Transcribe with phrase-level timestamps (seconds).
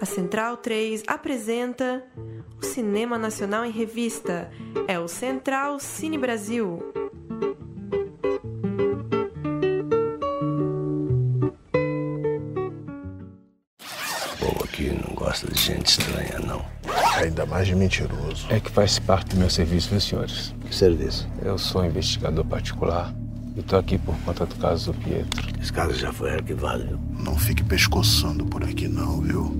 [0.00, 2.02] A Central 3 apresenta
[2.58, 4.50] o Cinema Nacional em Revista.
[4.88, 6.82] É o Central Cine Brasil.
[14.38, 16.64] povo aqui não gosta de gente estranha, não.
[17.16, 18.46] Ainda mais de mentiroso.
[18.48, 20.54] É que faz parte do meu serviço, meus senhores?
[20.64, 21.28] Que serviço?
[21.42, 23.14] Eu sou investigador particular
[23.54, 25.46] e tô aqui por conta do caso do Pietro.
[25.60, 26.98] Esse caso já foi arquivado, viu?
[27.22, 29.59] Não fique pescoçando por aqui não, viu?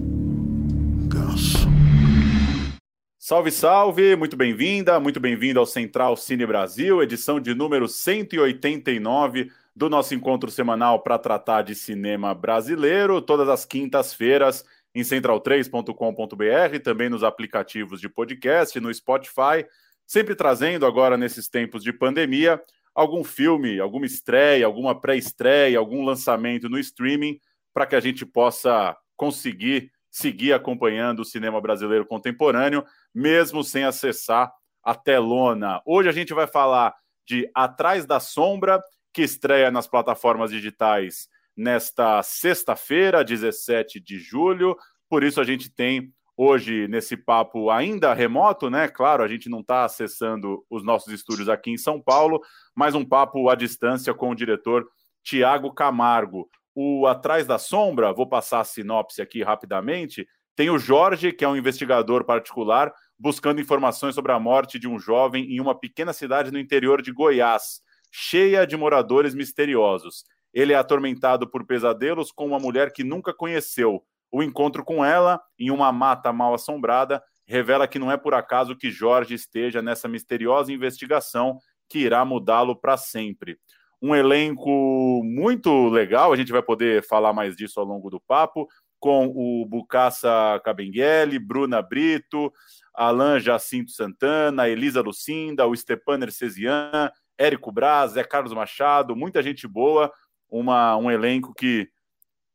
[3.18, 4.16] Salve, salve!
[4.16, 10.50] Muito bem-vinda, muito bem-vindo ao Central Cine Brasil, edição de número 189 do nosso encontro
[10.50, 18.08] semanal para tratar de cinema brasileiro, todas as quintas-feiras em central3.com.br, também nos aplicativos de
[18.08, 19.64] podcast, no Spotify,
[20.04, 22.60] sempre trazendo agora nesses tempos de pandemia
[22.94, 27.40] algum filme, alguma estreia, alguma pré-estreia, algum lançamento no streaming
[27.72, 34.52] para que a gente possa conseguir seguir acompanhando o cinema brasileiro contemporâneo, mesmo sem acessar
[34.82, 35.80] a telona.
[35.86, 36.94] Hoje a gente vai falar
[37.26, 38.80] de Atrás da Sombra,
[39.12, 44.76] que estreia nas plataformas digitais nesta sexta-feira, 17 de julho.
[45.08, 48.88] Por isso a gente tem hoje nesse papo ainda remoto, né?
[48.88, 52.40] Claro, a gente não está acessando os nossos estúdios aqui em São Paulo,
[52.74, 54.88] mas um papo à distância com o diretor
[55.22, 56.48] Tiago Camargo.
[56.82, 60.26] O Atrás da Sombra, vou passar a sinopse aqui rapidamente.
[60.56, 64.98] Tem o Jorge, que é um investigador particular, buscando informações sobre a morte de um
[64.98, 70.24] jovem em uma pequena cidade no interior de Goiás, cheia de moradores misteriosos.
[70.54, 74.02] Ele é atormentado por pesadelos com uma mulher que nunca conheceu.
[74.32, 78.74] O encontro com ela, em uma mata mal assombrada, revela que não é por acaso
[78.74, 81.58] que Jorge esteja nessa misteriosa investigação
[81.90, 83.58] que irá mudá-lo para sempre
[84.02, 88.66] um elenco muito legal, a gente vai poder falar mais disso ao longo do papo,
[88.98, 92.52] com o Bucaça Cabenghelli, Bruna Brito,
[92.94, 99.66] Alan Jacinto Santana, Elisa Lucinda, o Stepan Ercesian, Érico Braz, Zé Carlos Machado, muita gente
[99.66, 100.12] boa,
[100.50, 101.88] uma, um elenco que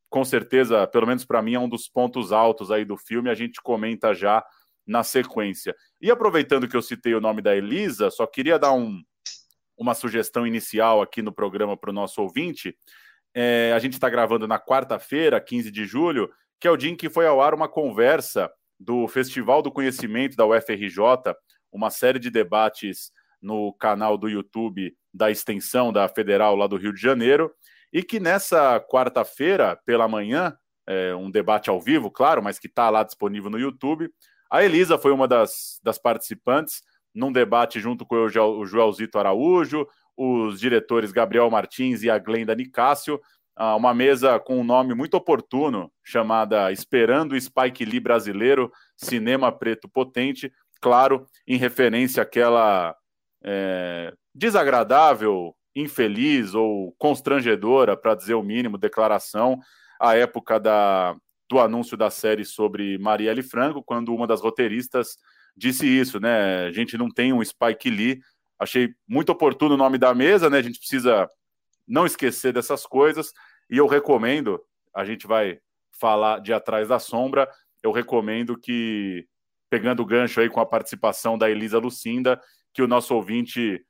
[0.10, 3.34] com certeza, pelo menos para mim, é um dos pontos altos aí do filme, a
[3.34, 4.46] gente comenta já
[4.88, 5.76] na sequência.
[6.00, 9.02] E aproveitando que eu citei o nome da Elisa, só queria dar um,
[9.78, 12.78] uma sugestão inicial aqui no programa para o nosso ouvinte.
[13.34, 16.96] É, a gente está gravando na quarta-feira, 15 de julho, que é o dia em
[16.96, 18.50] que foi ao ar uma conversa
[18.80, 21.00] do Festival do Conhecimento da UFRJ,
[21.72, 26.94] uma série de debates no canal do YouTube da extensão da Federal lá do Rio
[26.94, 27.52] de Janeiro,
[27.92, 32.90] e que nessa quarta-feira, pela manhã, é, um debate ao vivo, claro, mas que está
[32.90, 34.10] lá disponível no YouTube,
[34.50, 36.82] a Elisa foi uma das, das participantes
[37.16, 39.88] num debate junto com o Joelzito Araújo,
[40.18, 43.20] os diretores Gabriel Martins e a Glenda Nicásio,
[43.56, 49.52] ah, uma mesa com um nome muito oportuno, chamada Esperando o Spike Lee Brasileiro, Cinema
[49.52, 52.94] Preto Potente, claro, em referência àquela
[53.42, 59.58] é, desagradável, infeliz ou constrangedora, para dizer o mínimo, declaração
[60.00, 61.16] à época da,
[61.50, 65.18] do anúncio da série sobre Marielle Franco, quando uma das roteiristas
[65.56, 66.66] disse isso, né?
[66.66, 68.20] A gente não tem um Spike Lee.
[68.60, 70.58] Achei muito oportuno o nome da mesa, né?
[70.58, 71.30] A gente precisa
[71.88, 73.32] não esquecer dessas coisas.
[73.70, 74.62] E eu recomendo,
[74.94, 75.60] a gente vai
[76.00, 77.50] falar de Atrás da Sombra,
[77.82, 79.26] eu recomendo que,
[79.70, 82.40] pegando o gancho aí com a participação da Elisa Lucinda,
[82.74, 83.84] que o nosso ouvinte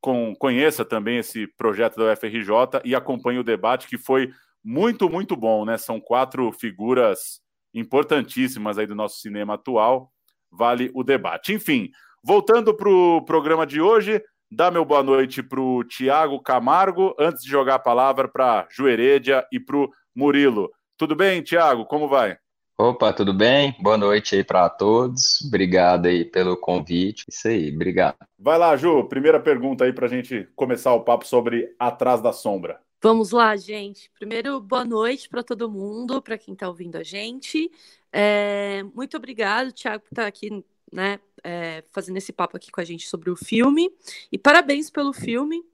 [0.00, 4.32] com, conheça também esse projeto da UFRJ e acompanhe o debate, que foi
[4.64, 5.78] muito, muito bom, né?
[5.78, 7.40] São quatro figuras
[7.72, 10.11] importantíssimas aí do nosso cinema atual
[10.52, 11.52] vale o debate.
[11.52, 11.90] Enfim,
[12.22, 17.42] voltando para o programa de hoje, dá meu boa noite para o Tiago Camargo, antes
[17.42, 20.70] de jogar a palavra para Jueredia e para o Murilo.
[20.98, 21.86] Tudo bem, Tiago?
[21.86, 22.36] Como vai?
[22.78, 23.76] Opa, tudo bem?
[23.80, 25.40] Boa noite aí para todos.
[25.46, 27.24] Obrigado aí pelo convite.
[27.28, 28.16] Isso aí, obrigado.
[28.38, 29.04] Vai lá, Ju.
[29.04, 32.80] Primeira pergunta aí para a gente começar o papo sobre Atrás da Sombra.
[33.02, 34.08] Vamos lá, gente.
[34.16, 37.68] Primeiro, boa noite para todo mundo, para quem está ouvindo a gente.
[38.12, 42.84] É, muito obrigado, Thiago, por estar aqui, né, é, fazendo esse papo aqui com a
[42.84, 43.90] gente sobre o filme.
[44.30, 45.64] E parabéns pelo filme.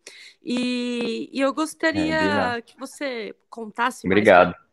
[0.42, 4.52] E, e eu gostaria é, que você contasse Obrigado.
[4.52, 4.67] mais.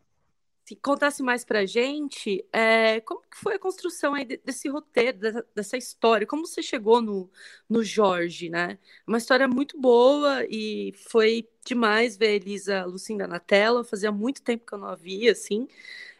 [0.65, 5.45] Se contasse mais pra gente, é, como que foi a construção aí desse roteiro, dessa,
[5.53, 6.25] dessa, história?
[6.25, 7.29] Como você chegou no,
[7.69, 8.79] no Jorge, né?
[9.05, 13.83] Uma história muito boa e foi demais ver a Elisa Lucinda na tela.
[13.83, 15.67] Fazia muito tempo que eu não a via, assim.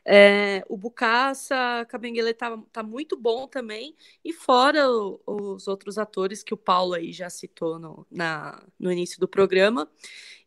[0.07, 6.43] É, o Bucaça, Cabenguele tá, tá muito bom também, e fora o, os outros atores
[6.43, 9.89] que o Paulo aí já citou no, na, no início do programa.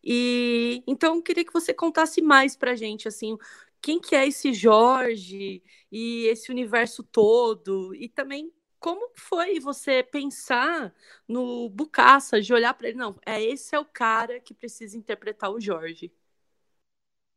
[0.02, 3.36] E então queria que você contasse mais pra gente assim,
[3.80, 10.94] quem que é esse Jorge e esse universo todo e também como foi você pensar
[11.26, 15.50] no Bucaça, de olhar para ele, não, é esse é o cara que precisa interpretar
[15.50, 16.12] o Jorge?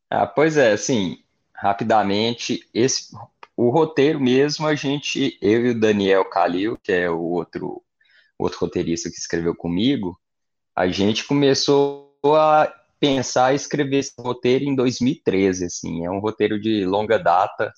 [0.10, 1.24] Ah, pois é, assim,
[1.54, 3.16] rapidamente, esse
[3.56, 7.84] o roteiro mesmo, a gente, eu e o Daniel Calil, que é o outro,
[8.38, 10.20] outro roteirista que escreveu comigo,
[10.76, 16.62] a gente começou a pensar e escrever esse roteiro em 2013, assim, é um roteiro
[16.62, 17.74] de longa data,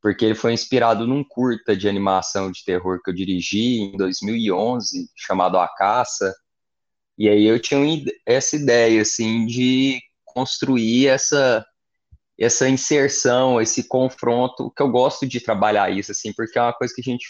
[0.00, 5.10] porque ele foi inspirado num curta de animação de terror que eu dirigi em 2011,
[5.14, 6.34] chamado A Caça,
[7.18, 11.64] e aí eu tinha essa ideia, assim, de construir essa
[12.36, 16.92] essa inserção, esse confronto, que eu gosto de trabalhar isso, assim, porque é uma coisa
[16.92, 17.28] que a gente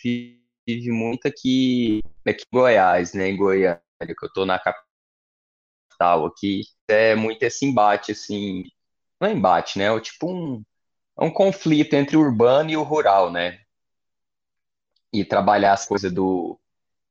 [0.66, 4.83] vive muito aqui, aqui em Goiás, né, em Goiânia, que eu tô na capital
[6.00, 8.64] aqui, é muito esse embate, assim,
[9.20, 10.62] não é embate, né, é tipo um,
[11.19, 13.61] é um conflito entre o urbano e o rural, né,
[15.12, 16.58] e trabalhar as coisas do,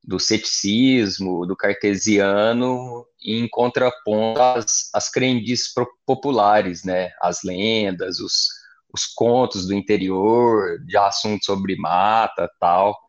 [0.03, 5.73] do ceticismo, do cartesiano, em contraponto às, às crendices
[6.05, 7.11] populares, né?
[7.21, 8.49] As lendas, os,
[8.93, 12.99] os contos do interior, de assuntos sobre mata, tal.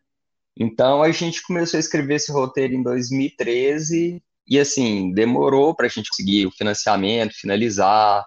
[0.57, 5.89] Então a gente começou a escrever esse roteiro em 2013 e assim demorou para a
[5.89, 8.25] gente conseguir o financiamento, finalizar.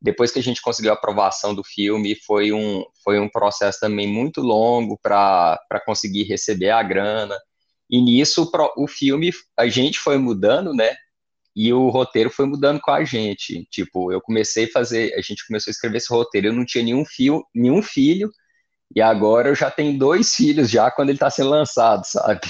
[0.00, 4.06] Depois que a gente conseguiu a aprovação do filme, foi um, foi um processo também
[4.06, 7.36] muito longo para conseguir receber a grana.
[7.90, 10.94] E nisso o filme, a gente foi mudando, né?
[11.56, 13.66] E o roteiro foi mudando com a gente.
[13.70, 16.84] Tipo, eu comecei a fazer, a gente começou a escrever esse roteiro, eu não tinha
[16.84, 18.30] nenhum, fio, nenhum filho,
[18.94, 22.40] e agora eu já tenho dois filhos já quando ele está sendo lançado, sabe?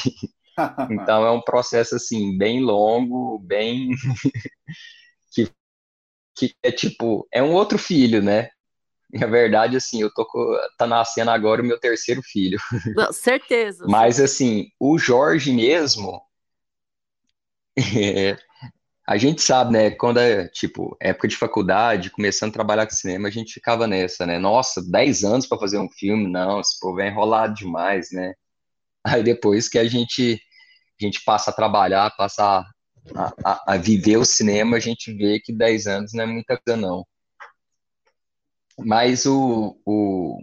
[0.91, 3.91] Então é um processo assim bem longo, bem
[5.33, 5.51] que,
[6.37, 8.51] que é tipo é um outro filho, né?
[9.13, 10.27] Na verdade, assim, eu tô
[10.77, 12.59] tá nascendo agora o meu terceiro filho.
[12.95, 13.87] Não, certeza.
[13.89, 16.21] Mas assim, o Jorge mesmo,
[17.77, 18.37] é,
[19.09, 19.91] a gente sabe, né?
[19.93, 24.27] Quando é tipo época de faculdade, começando a trabalhar com cinema, a gente ficava nessa,
[24.27, 24.39] né?
[24.39, 28.35] Nossa, 10 anos para fazer um filme, não, esse povo é enrolado demais, né?
[29.05, 30.39] Aí depois que a gente
[31.01, 32.65] a gente passa a trabalhar, passa
[33.15, 36.59] a, a, a viver o cinema, a gente vê que 10 anos não é muita
[36.59, 37.07] coisa, não.
[38.79, 40.41] Mas o, o,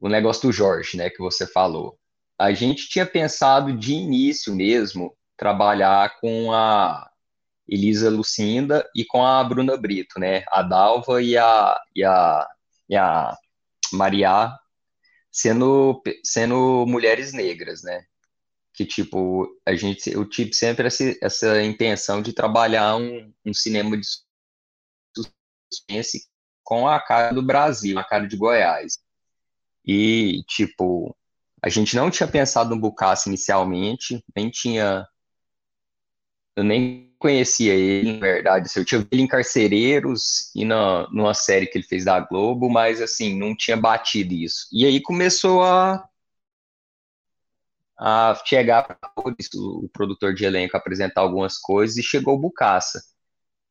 [0.00, 1.98] o negócio do Jorge, né, que você falou,
[2.38, 7.08] a gente tinha pensado de início mesmo trabalhar com a
[7.66, 12.48] Elisa Lucinda e com a Bruna Brito, né, a Dalva e a, e a,
[12.88, 13.36] e a
[13.92, 14.56] Maria
[15.32, 18.04] sendo, sendo mulheres negras, né,
[18.74, 23.96] que tipo, a gente, eu tive sempre essa, essa intenção de trabalhar um, um cinema
[23.96, 24.04] de
[25.70, 26.26] suspense
[26.64, 28.98] com a cara do Brasil, a cara de Goiás.
[29.86, 31.16] E, tipo,
[31.62, 35.06] a gente não tinha pensado no Bucasse inicialmente, nem tinha.
[36.56, 38.68] Eu nem conhecia ele, na verdade.
[38.74, 42.68] Eu tinha visto ele em Carcereiros e na, numa série que ele fez da Globo,
[42.68, 44.66] mas, assim, não tinha batido isso.
[44.72, 46.08] E aí começou a,
[47.98, 53.02] a chegar para o produtor de elenco apresentar algumas coisas e chegou o Bucaça.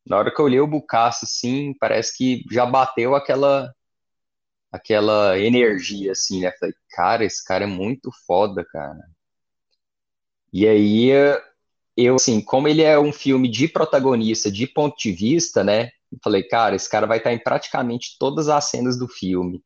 [0.06, 3.72] Na hora que eu olhei o Bucaço, assim, parece que já bateu aquela
[4.72, 6.52] aquela energia, assim, né?
[6.58, 9.00] Falei, cara, esse cara é muito foda, cara.
[10.52, 11.10] E aí,
[11.96, 15.90] eu, assim, como ele é um filme de protagonista, de ponto de vista, né?
[16.22, 19.62] Falei, cara, esse cara vai estar em praticamente todas as cenas do filme.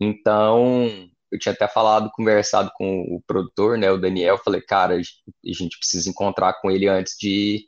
[0.00, 5.52] Então, eu tinha até falado, conversado com o produtor, né, o Daniel, falei, cara, a
[5.52, 7.66] gente precisa encontrar com ele antes de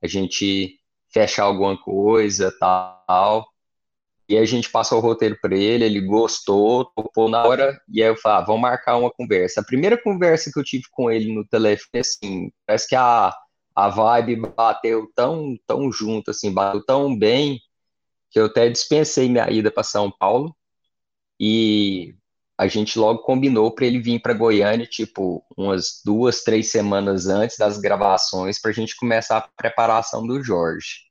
[0.00, 0.78] a gente
[1.12, 3.46] fechar alguma coisa, tal.
[4.28, 8.08] E a gente passou o roteiro para ele, ele gostou, topou na hora, e aí
[8.08, 9.60] eu falei, ah, vamos marcar uma conversa.
[9.60, 13.34] A primeira conversa que eu tive com ele no telefone, assim, parece que a,
[13.74, 17.60] a vibe bateu tão, tão junto, assim, bateu tão bem,
[18.30, 20.56] que eu até dispensei minha ida para São Paulo,
[21.38, 22.14] e
[22.62, 27.56] a gente logo combinou para ele vir para Goiânia, tipo, umas duas, três semanas antes
[27.58, 31.10] das gravações, para a gente começar a preparação do Jorge.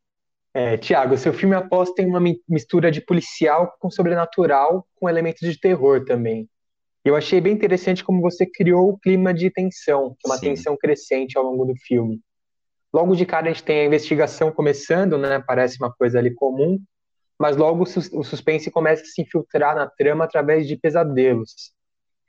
[0.54, 5.60] É, Tiago, seu filme aposta em uma mistura de policial com sobrenatural, com elementos de
[5.60, 6.50] terror também.
[7.04, 10.48] Eu achei bem interessante como você criou o clima de tensão, é uma Sim.
[10.48, 12.22] tensão crescente ao longo do filme.
[12.94, 15.44] Logo de cara a gente tem a investigação começando, né?
[15.46, 16.80] Parece uma coisa ali comum,
[17.42, 21.74] mas logo o suspense começa a se infiltrar na trama através de pesadelos.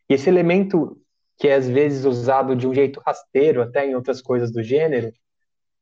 [0.08, 0.98] E esse elemento,
[1.38, 5.12] que é às vezes usado de um jeito rasteiro, até em outras coisas do gênero,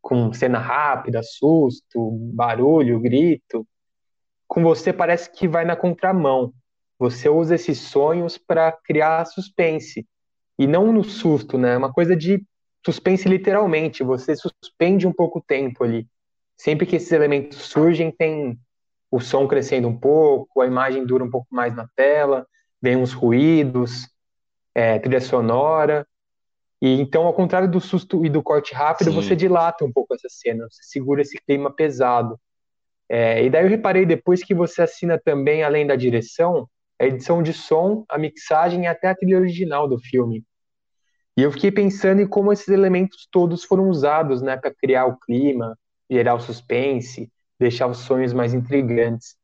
[0.03, 3.65] com cena rápida, susto, barulho, grito,
[4.49, 6.53] com você parece que vai na contramão.
[6.99, 10.05] Você usa esses sonhos para criar suspense.
[10.59, 11.75] E não no susto, né?
[11.75, 12.45] É uma coisa de
[12.85, 14.03] suspense literalmente.
[14.03, 16.09] Você suspende um pouco o tempo ali.
[16.57, 18.59] Sempre que esses elementos surgem, tem
[19.11, 22.47] o som crescendo um pouco, a imagem dura um pouco mais na tela,
[22.81, 24.09] vem uns ruídos,
[24.75, 26.07] é, trilha sonora.
[26.81, 29.17] E então, ao contrário do susto e do corte rápido, Sim.
[29.17, 32.39] você dilata um pouco essa cena, você segura esse clima pesado.
[33.09, 37.43] É, e daí eu reparei depois que você assina também, além da direção, a edição
[37.43, 40.45] de som, a mixagem e até a trilha original do filme.
[41.37, 45.19] E eu fiquei pensando em como esses elementos todos foram usados, né, para criar o
[45.19, 45.77] clima,
[46.09, 49.37] gerar o suspense, deixar os sonhos mais intrigantes.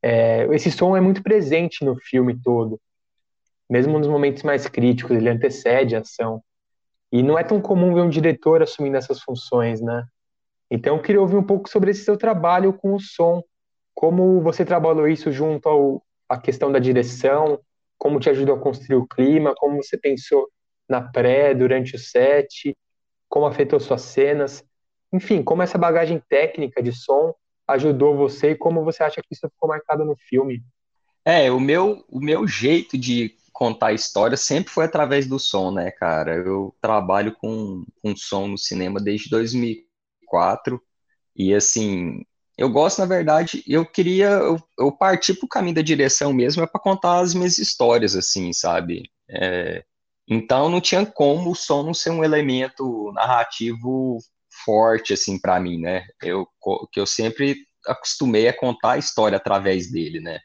[0.00, 2.80] É, esse som é muito presente no filme todo,
[3.68, 6.42] mesmo nos momentos mais críticos, ele antecede a ação.
[7.12, 10.04] E não é tão comum ver um diretor assumindo essas funções, né?
[10.70, 13.42] Então, eu queria ouvir um pouco sobre esse seu trabalho com o som,
[13.92, 17.58] como você trabalhou isso junto ao, à questão da direção,
[17.98, 20.48] como te ajudou a construir o clima, como você pensou
[20.88, 22.76] na pré, durante o set,
[23.28, 24.64] como afetou suas cenas,
[25.12, 27.34] enfim, como essa bagagem técnica de som
[27.72, 30.62] ajudou você e como você acha que isso ficou marcado no filme.
[31.24, 35.70] É, o meu, o meu jeito de contar a história sempre foi através do som,
[35.70, 36.34] né, cara?
[36.34, 39.90] Eu trabalho com, com som no cinema desde 2000
[40.30, 40.80] 2004.
[41.36, 42.22] E assim,
[42.56, 46.62] eu gosto, na verdade, eu queria, eu, eu parti para o caminho da direção mesmo,
[46.62, 49.10] é para contar as minhas histórias, assim, sabe?
[49.28, 49.84] É,
[50.28, 54.18] então não tinha como o som não ser um elemento narrativo
[54.64, 56.06] forte, assim, para mim, né?
[56.22, 56.46] Eu,
[56.92, 60.40] que eu sempre acostumei a contar a história através dele, né?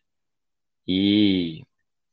[0.88, 1.64] E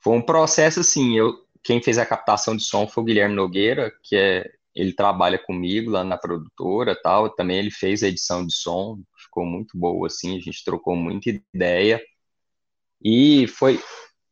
[0.03, 3.93] foi um processo, assim, eu, quem fez a captação de som foi o Guilherme Nogueira,
[4.03, 8.55] que é ele trabalha comigo lá na produtora tal, também ele fez a edição de
[8.55, 12.01] som, ficou muito boa, assim, a gente trocou muita ideia,
[13.05, 13.81] e foi,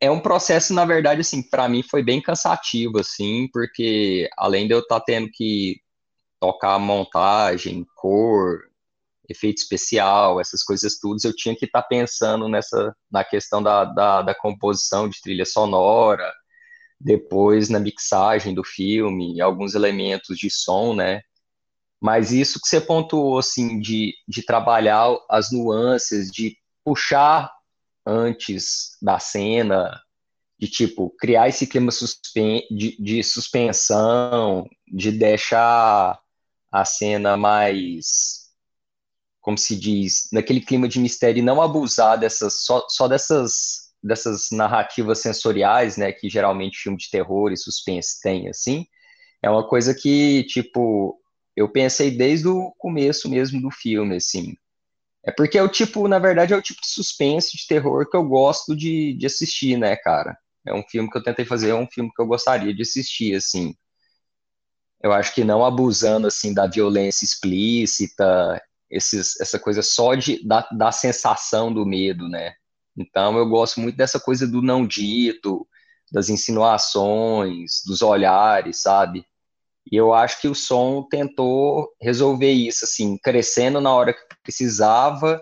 [0.00, 4.74] é um processo, na verdade, assim, para mim foi bem cansativo, assim, porque além de
[4.74, 5.80] eu estar tá tendo que
[6.40, 8.70] tocar montagem, cor,
[9.28, 13.85] efeito especial, essas coisas todas, eu tinha que estar tá pensando nessa, na questão da,
[13.85, 16.32] da, da composição de trilha sonora,
[17.00, 21.23] depois na mixagem do filme, alguns elementos de som, né?
[22.00, 27.50] Mas isso que você pontuou, assim, de, de trabalhar as nuances, de puxar
[28.06, 30.00] antes da cena,
[30.59, 36.18] de, tipo, criar esse clima suspen de, de suspensão, de deixar
[36.70, 38.50] a cena mais,
[39.40, 44.48] como se diz, naquele clima de mistério e não abusar dessas, só, só dessas dessas
[44.50, 48.86] narrativas sensoriais, né, que geralmente filme de terror e suspense tem, assim,
[49.42, 51.20] é uma coisa que, tipo,
[51.56, 54.54] eu pensei desde o começo mesmo do filme, assim.
[55.24, 58.16] É porque é o tipo, na verdade, é o tipo de suspense, de terror que
[58.16, 60.36] eu gosto de, de assistir, né, cara?
[60.66, 63.34] É um filme que eu tentei fazer, é um filme que eu gostaria de assistir,
[63.34, 63.74] assim.
[65.02, 70.69] Eu acho que não abusando, assim, da violência explícita, esses, essa coisa só de, da,
[70.73, 72.54] da sensação do medo, né?
[72.97, 75.66] Então eu gosto muito dessa coisa do não dito,
[76.12, 79.25] das insinuações, dos olhares, sabe?
[79.90, 85.40] E eu acho que o som tentou resolver isso, assim, crescendo na hora que precisava,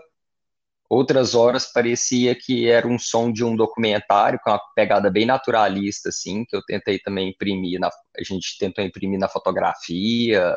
[0.88, 6.08] outras horas parecia que era um som de um documentário, com uma pegada bem naturalista,
[6.08, 10.56] assim, que eu tentei também imprimir, na, a gente tentou imprimir na fotografia,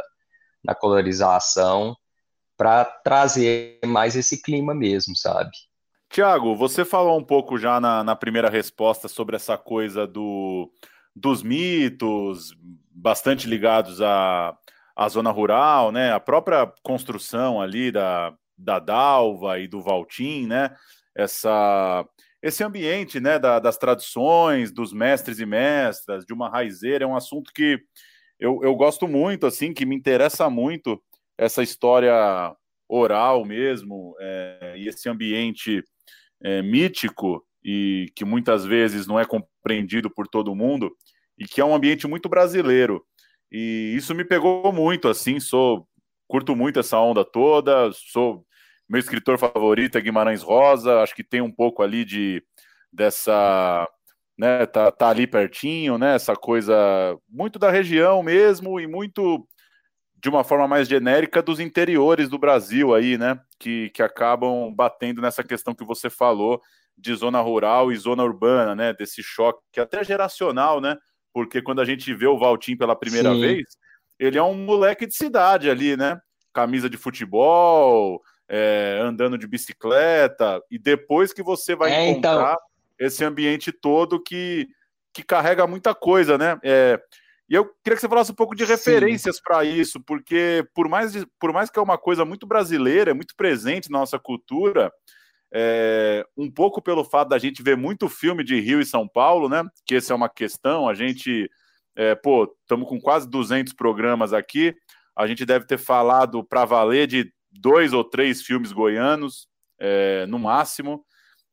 [0.63, 1.95] na colorização,
[2.55, 5.51] para trazer mais esse clima mesmo, sabe?
[6.09, 10.69] Tiago, você falou um pouco já na, na primeira resposta sobre essa coisa do,
[11.15, 12.53] dos mitos,
[12.91, 14.55] bastante ligados à,
[14.95, 16.11] à zona rural, né?
[16.13, 20.75] A própria construção ali da, da Dalva e do Valtim, né?
[21.15, 22.05] Essa,
[22.41, 27.15] esse ambiente né, da, das tradições, dos mestres e mestras, de uma raizeira, é um
[27.15, 27.79] assunto que
[28.39, 31.01] eu, eu gosto muito, assim, que me interessa muito
[31.37, 32.55] essa história
[32.89, 35.83] oral mesmo, é, e esse ambiente
[36.43, 40.91] é, mítico e que muitas vezes não é compreendido por todo mundo
[41.37, 43.05] e que é um ambiente muito brasileiro.
[43.51, 45.87] E isso me pegou muito, assim, sou
[46.27, 48.45] curto muito essa onda toda, sou
[48.91, 52.43] meu escritor favorito é Guimarães Rosa, acho que tem um pouco ali de
[52.91, 53.87] dessa,
[54.37, 59.47] né, tá, tá ali pertinho, né, essa coisa muito da região mesmo e muito
[60.21, 63.39] de uma forma mais genérica dos interiores do Brasil aí, né?
[63.57, 66.61] Que, que acabam batendo nessa questão que você falou
[66.95, 68.93] de zona rural e zona urbana, né?
[68.93, 70.95] Desse choque até geracional, né?
[71.33, 73.41] Porque quando a gente vê o Valtim pela primeira Sim.
[73.41, 73.65] vez,
[74.19, 76.21] ele é um moleque de cidade ali, né?
[76.53, 78.21] Camisa de futebol,
[78.53, 82.33] é, andando de bicicleta, e depois que você vai é, então.
[82.33, 83.07] encontrar então...
[83.07, 84.67] esse ambiente todo que,
[85.13, 86.59] que carrega muita coisa, né?
[86.61, 87.01] É,
[87.49, 91.13] e eu queria que você falasse um pouco de referências para isso, porque por mais,
[91.39, 94.91] por mais que é uma coisa muito brasileira, muito presente na nossa cultura,
[95.53, 99.47] é, um pouco pelo fato da gente ver muito filme de Rio e São Paulo,
[99.47, 99.63] né?
[99.85, 100.89] Que essa é uma questão.
[100.89, 101.49] A gente,
[101.95, 104.75] é, pô, estamos com quase 200 programas aqui.
[105.15, 109.47] A gente deve ter falado para valer de dois ou três filmes goianos,
[109.79, 111.05] é, no máximo.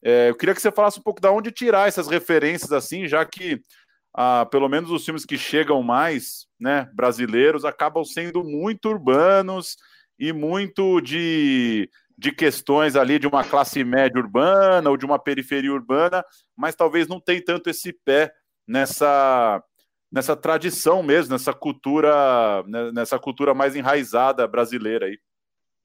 [0.02, 3.24] É, eu queria que você falasse um pouco da onde tirar essas referências assim, já
[3.24, 3.60] que
[4.14, 9.76] ah, pelo menos os filmes que chegam mais, né, brasileiros, acabam sendo muito urbanos
[10.18, 11.88] e muito de
[12.18, 16.24] de questões ali de uma classe média urbana ou de uma periferia urbana,
[16.56, 18.32] mas talvez não tem tanto esse pé
[18.66, 19.62] nessa
[20.10, 25.18] nessa tradição mesmo, nessa cultura, né, nessa cultura mais enraizada brasileira aí.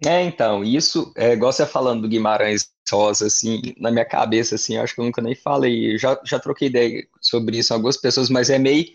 [0.05, 4.75] É, então, isso, é, igual você falando do Guimarães Rosa, assim, na minha cabeça, assim,
[4.77, 8.49] acho que eu nunca nem falei, já, já troquei ideia sobre isso algumas pessoas, mas
[8.49, 8.85] é meio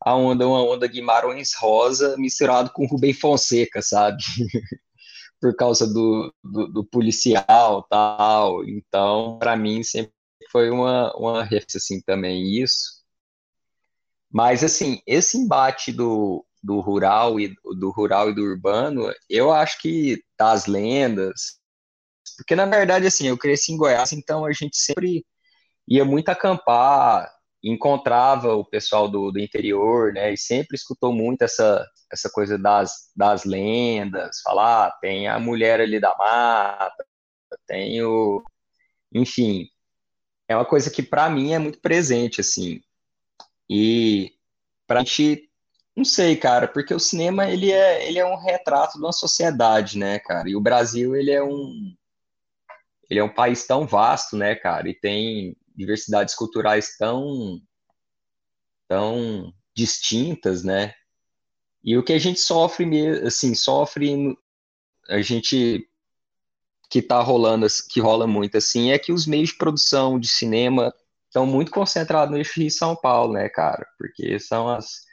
[0.00, 4.22] a onda, uma onda Guimarães Rosa misturado com Rubem Fonseca, sabe?
[5.40, 8.64] por causa do, do, do policial tal.
[8.68, 10.12] Então, para mim, sempre
[10.50, 13.04] foi uma, uma referência, assim, também isso.
[14.30, 19.80] Mas, assim, esse embate do, do rural e do rural e do urbano, eu acho
[19.80, 21.58] que das lendas,
[22.36, 25.24] porque na verdade assim, eu cresci em Goiás, então a gente sempre
[25.88, 27.30] ia muito acampar,
[27.62, 33.10] encontrava o pessoal do, do interior, né, e sempre escutou muito essa essa coisa das,
[33.14, 37.04] das lendas, falar, ah, tem a mulher ali da mata,
[37.66, 38.42] tem o.
[39.12, 39.68] Enfim,
[40.48, 42.80] é uma coisa que para mim é muito presente, assim.
[43.68, 44.32] E
[44.86, 45.50] pra gente,
[45.96, 49.98] não sei, cara, porque o cinema ele é, ele é um retrato de uma sociedade,
[49.98, 50.48] né, cara?
[50.48, 51.94] E o Brasil, ele é um.
[53.08, 54.88] Ele é um país tão vasto, né, cara?
[54.88, 57.60] E tem diversidades culturais tão.
[58.88, 60.94] tão distintas, né?
[61.82, 64.36] E o que a gente sofre, assim, sofre,
[65.08, 65.88] a gente
[66.90, 70.94] que tá rolando, que rola muito assim, é que os meios de produção de cinema
[71.26, 73.86] estão muito concentrados no eixo de São Paulo, né, cara?
[73.98, 75.04] Porque são as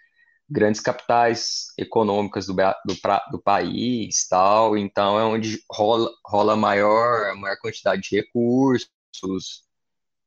[0.51, 2.95] grandes capitais econômicas do, do,
[3.31, 8.89] do país, tal, então é onde rola, rola maior, maior quantidade de recursos,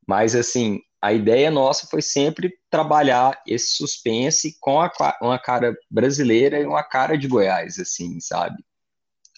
[0.08, 6.58] mas assim, a ideia nossa foi sempre trabalhar esse suspense com a, uma cara brasileira
[6.58, 8.64] e uma cara de Goiás, assim, sabe?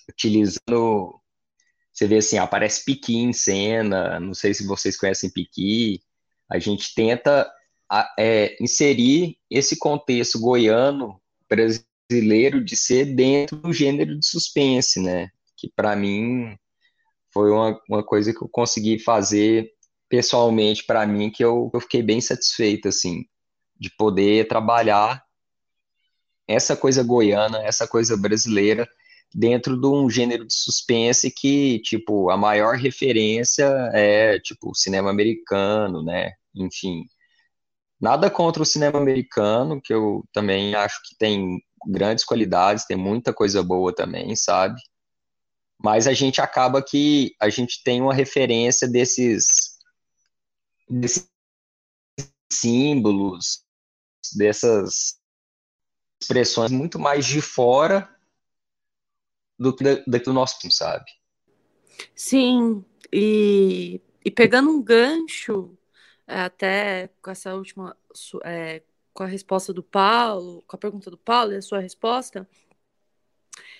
[0.08, 1.20] Utilizando.
[1.92, 6.00] Você vê assim, aparece Piqui em cena, não sei se vocês conhecem Piqui.
[6.48, 7.50] A gente tenta
[8.18, 15.30] é, inserir esse contexto goiano, brasileiro, de ser dentro do gênero de suspense, né?
[15.56, 16.56] Que para mim
[17.32, 19.70] foi uma, uma coisa que eu consegui fazer
[20.08, 23.24] pessoalmente para mim que eu, eu fiquei bem satisfeito assim
[23.78, 25.22] de poder trabalhar
[26.48, 28.88] essa coisa goiana, essa coisa brasileira
[29.34, 36.02] dentro de um gênero de suspense que, tipo, a maior referência é, tipo, cinema americano,
[36.02, 36.32] né?
[36.54, 37.04] Enfim,
[38.00, 43.32] nada contra o cinema americano, que eu também acho que tem grandes qualidades, tem muita
[43.32, 44.80] coisa boa também, sabe?
[45.78, 49.76] Mas a gente acaba que a gente tem uma referência desses
[50.88, 51.28] desses
[52.52, 53.64] símbolos,
[54.36, 55.18] dessas
[56.20, 58.08] expressões muito mais de fora
[59.58, 61.04] do que do nosso, sabe?
[62.14, 65.76] Sim, e, e pegando um gancho,
[66.26, 67.96] até com essa última,
[68.44, 72.48] é, com a resposta do Paulo, com a pergunta do Paulo e a sua resposta,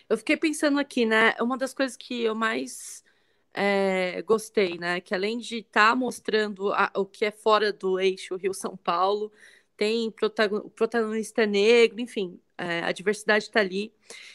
[0.09, 1.35] eu fiquei pensando aqui, né?
[1.41, 3.05] Uma das coisas que eu mais
[3.53, 5.01] é, gostei, né?
[5.01, 9.33] Que além de estar tá mostrando a, o que é fora do eixo Rio-São Paulo,
[9.77, 13.93] tem protagon, protagonista é negro, enfim, é, a diversidade está ali.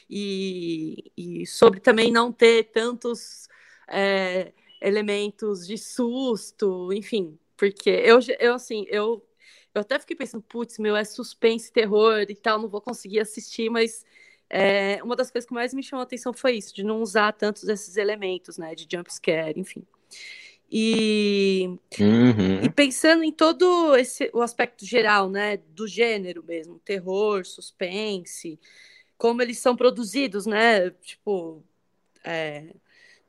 [0.09, 3.47] E, e, sobre também não ter tantos
[3.87, 9.23] é, elementos de susto, enfim, porque eu, eu assim, eu,
[9.71, 13.69] eu até fiquei pensando, putz, meu, é suspense, terror e tal, não vou conseguir assistir,
[13.69, 14.03] mas
[14.49, 17.31] é, uma das coisas que mais me chamou a atenção foi isso, de não usar
[17.33, 19.85] tantos desses elementos, né, de jump scare, enfim.
[20.71, 22.63] E, uhum.
[22.63, 28.59] e pensando em todo esse o aspecto geral, né, do gênero mesmo, terror, suspense,
[29.19, 31.63] como eles são produzidos, né, tipo,
[32.23, 32.73] é,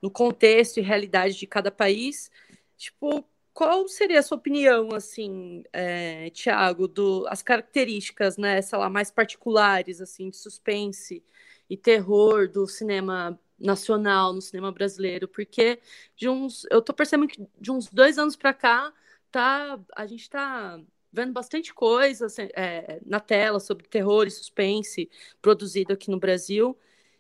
[0.01, 2.31] no contexto e realidade de cada país,
[2.79, 8.89] tipo, qual seria a sua opinião, assim, é, Tiago, do as características, né, sei lá,
[8.89, 11.23] mais particulares, assim, de suspense
[11.69, 15.81] e terror do cinema nacional, no cinema brasileiro, porque
[16.17, 18.93] de uns, eu tô percebendo que de uns dois anos para cá,
[19.31, 20.81] tá, a gente tá
[21.13, 25.11] vendo bastante coisa assim, é, na tela sobre terror e suspense
[25.41, 26.77] produzido aqui no Brasil,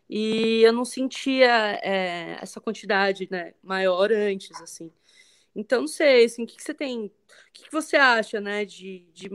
[0.08, 4.92] e eu não sentia é, essa quantidade né, maior antes, assim.
[5.54, 7.12] Então, não sei, assim, o que, que você tem, o
[7.52, 9.28] que, que você acha, né, de, de,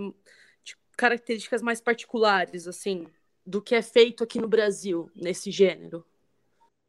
[0.63, 3.06] de características mais particulares, assim,
[3.45, 6.03] do que é feito aqui no Brasil, nesse gênero?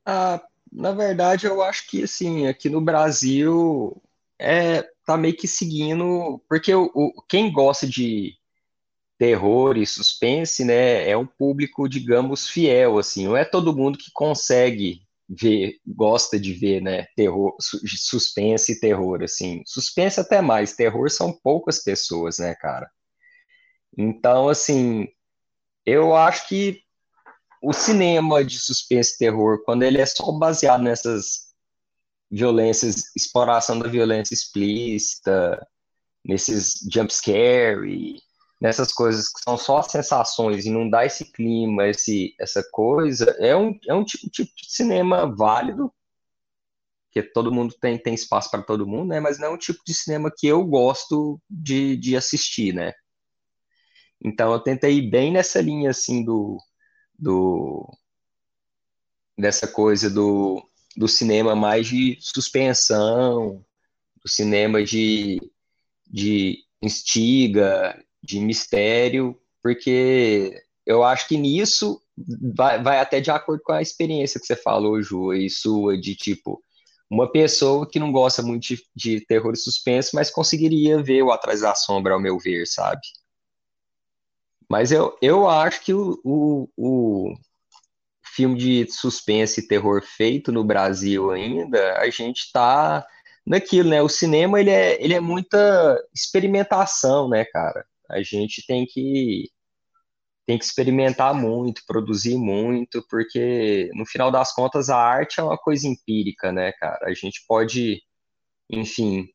[0.04, 4.02] Ah, na verdade, eu acho que, assim, aqui no Brasil
[4.38, 8.34] é, tá meio que seguindo, porque o, o, quem gosta de
[9.18, 14.10] terror e suspense, né, é um público, digamos, fiel, assim, não é todo mundo que
[14.12, 21.10] consegue ver, gosta de ver, né, terror, suspense e terror, assim, suspense até mais, terror
[21.10, 22.88] são poucas pessoas, né, cara?
[23.96, 25.06] Então, assim,
[25.84, 26.80] eu acho que
[27.62, 31.48] o cinema de suspense e terror, quando ele é só baseado nessas
[32.30, 35.66] violências, exploração da violência explícita,
[36.24, 38.20] nesses jump scare,
[38.60, 43.56] nessas coisas que são só sensações e não dá esse clima, esse, essa coisa, é
[43.56, 45.92] um, é um tipo, tipo de cinema válido,
[47.10, 49.20] que todo mundo tem, tem espaço para todo mundo, né?
[49.20, 52.92] Mas não é um tipo de cinema que eu gosto de, de assistir, né?
[54.22, 56.58] Então eu tentei ir bem nessa linha assim do,
[57.18, 57.88] do
[59.38, 60.62] dessa coisa do,
[60.96, 63.64] do cinema mais de suspensão,
[64.22, 65.38] do cinema de,
[66.06, 72.00] de instiga, de mistério, porque eu acho que nisso
[72.56, 76.14] vai, vai até de acordo com a experiência que você falou, Ju, e sua, de
[76.14, 76.62] tipo,
[77.10, 81.32] uma pessoa que não gosta muito de, de terror e suspense, mas conseguiria ver o
[81.32, 83.00] Atrás da Sombra, ao meu ver, sabe?
[84.68, 87.34] Mas eu, eu acho que o, o, o
[88.34, 93.06] filme de suspense e terror feito no Brasil ainda, a gente está
[93.46, 94.02] naquilo, né?
[94.02, 97.86] O cinema, ele é, ele é muita experimentação, né, cara?
[98.10, 99.50] A gente tem que
[100.46, 105.58] tem que experimentar muito, produzir muito, porque no final das contas a arte é uma
[105.58, 107.06] coisa empírica, né, cara?
[107.06, 108.00] A gente pode,
[108.70, 109.28] enfim,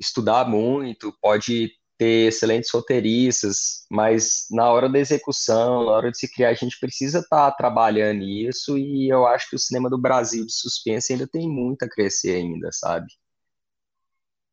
[0.00, 6.32] estudar muito, pode ter excelentes roteiristas, mas na hora da execução, na hora de se
[6.32, 10.00] criar, a gente precisa estar tá trabalhando isso e eu acho que o cinema do
[10.00, 13.06] Brasil de suspense ainda tem muito a crescer ainda, sabe?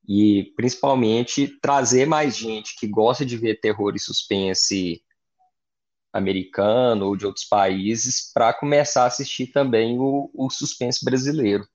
[0.08, 5.02] E principalmente trazer mais gente que gosta de ver terror e suspense
[6.14, 11.66] americano ou de outros países para começar a assistir também o, o suspense brasileiro.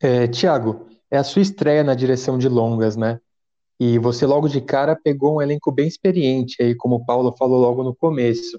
[0.00, 3.20] É, Tiago, é a sua estreia na direção de longas, né?
[3.78, 7.60] E você logo de cara pegou um elenco bem experiente, aí, como o Paulo falou
[7.60, 8.58] logo no começo.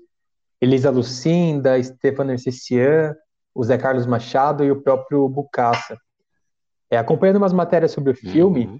[0.61, 3.15] Elisa Lucinda, Stefano Ercecian,
[3.53, 5.97] o Zé Carlos Machado e o próprio Bucaça.
[6.89, 8.79] É, acompanhando umas matérias sobre o filme, uhum.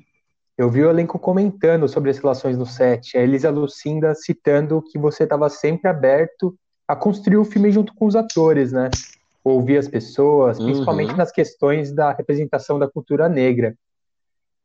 [0.58, 3.18] eu vi o elenco comentando sobre as relações no set.
[3.18, 8.06] A Elisa Lucinda citando que você estava sempre aberto a construir o filme junto com
[8.06, 8.90] os atores, né?
[9.44, 11.18] Ouvir as pessoas, principalmente uhum.
[11.18, 13.76] nas questões da representação da cultura negra.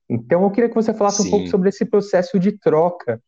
[0.09, 1.28] Então eu queria que você falasse Sim.
[1.28, 3.20] um pouco sobre esse processo de troca.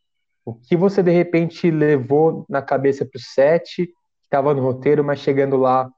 [0.44, 3.92] O que você de repente levou na cabeça para o set, que
[4.24, 5.90] estava no roteiro, mas chegando lá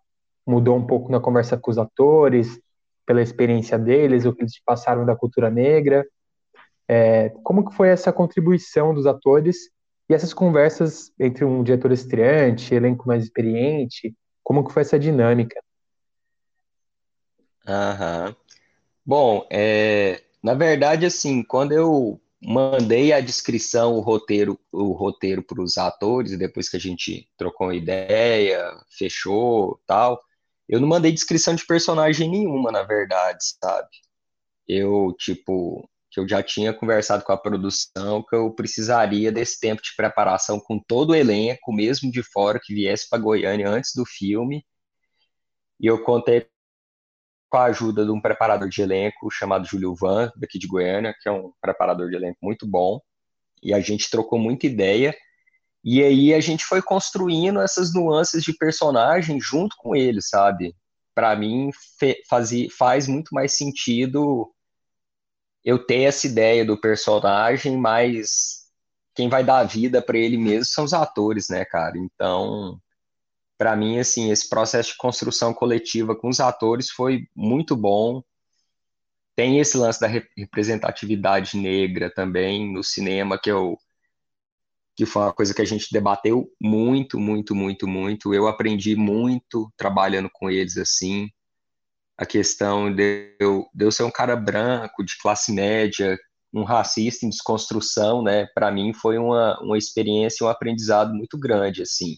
[0.47, 2.61] mudou um pouco na conversa com os atores,
[3.07, 6.05] pela experiência deles, o que eles passaram da cultura negra.
[6.89, 9.71] É, como que foi essa contribuição dos atores
[10.09, 14.15] e essas conversas entre um diretor estreante, elenco mais experiente?
[14.43, 15.61] Como que foi essa dinâmica?
[17.67, 18.37] Aham.
[19.05, 25.63] Bom, é, na verdade, assim, quando eu mandei a descrição, o roteiro, o roteiro para
[25.63, 30.21] os atores, depois que a gente trocou ideia, fechou, tal,
[30.69, 33.89] eu não mandei descrição de personagem nenhuma, na verdade, sabe?
[34.69, 39.83] Eu, tipo, que eu já tinha conversado com a produção que eu precisaria desse tempo
[39.83, 44.05] de preparação com todo o elenco, mesmo de fora, que viesse para Goiânia antes do
[44.07, 44.65] filme.
[45.79, 46.49] E eu contei
[47.51, 51.29] com a ajuda de um preparador de elenco chamado Júlio Van, daqui de Goiânia, que
[51.29, 53.01] é um preparador de elenco muito bom.
[53.63, 55.15] E a gente trocou muita ideia.
[55.89, 60.75] E aí a gente foi construindo essas nuances de personagem junto com ele, sabe?
[61.15, 61.71] Para mim
[62.29, 64.53] faz, faz muito mais sentido
[65.65, 68.67] eu ter essa ideia do personagem, mas
[69.15, 71.97] quem vai dar vida para ele mesmo são os atores, né, cara?
[71.97, 72.81] Então,
[73.57, 78.25] para mim, assim, esse processo de construção coletiva com os atores foi muito bom.
[79.37, 83.79] Tem esse lance da representatividade negra também no cinema que eu
[84.97, 88.33] que foi uma coisa que a gente debateu muito, muito, muito, muito.
[88.33, 91.29] Eu aprendi muito trabalhando com eles assim.
[92.17, 96.19] A questão de eu, de eu ser um cara branco, de classe média,
[96.53, 98.47] um racista em desconstrução, né?
[98.55, 102.17] Para mim foi uma, uma experiência, um aprendizado muito grande, assim.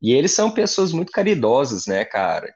[0.00, 2.54] E eles são pessoas muito caridosas, né, cara?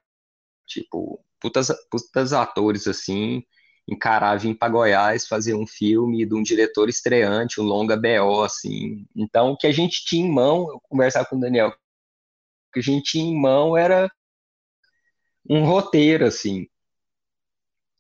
[0.69, 3.43] Tipo, putas, putas atores, assim,
[3.91, 9.05] encarar vir para Goiás fazer um filme de um diretor estreante, um longa BO, assim.
[9.17, 12.79] Então, o que a gente tinha em mão, eu conversar com o Daniel, o que
[12.79, 14.09] a gente tinha em mão era
[15.49, 16.69] um roteiro, assim,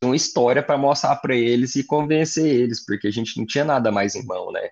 [0.03, 3.91] uma história para mostrar para eles e convencer eles, porque a gente não tinha nada
[3.91, 4.71] mais em mão, né?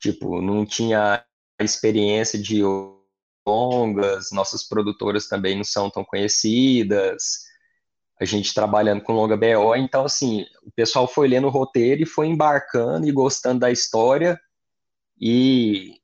[0.00, 1.24] Tipo, não tinha
[1.60, 2.60] a experiência de
[3.46, 7.47] longas, nossas produtoras também não são tão conhecidas,
[8.20, 12.06] a gente trabalhando com longa BO, então assim, o pessoal foi lendo o roteiro e
[12.06, 14.40] foi embarcando e gostando da história
[15.20, 15.94] e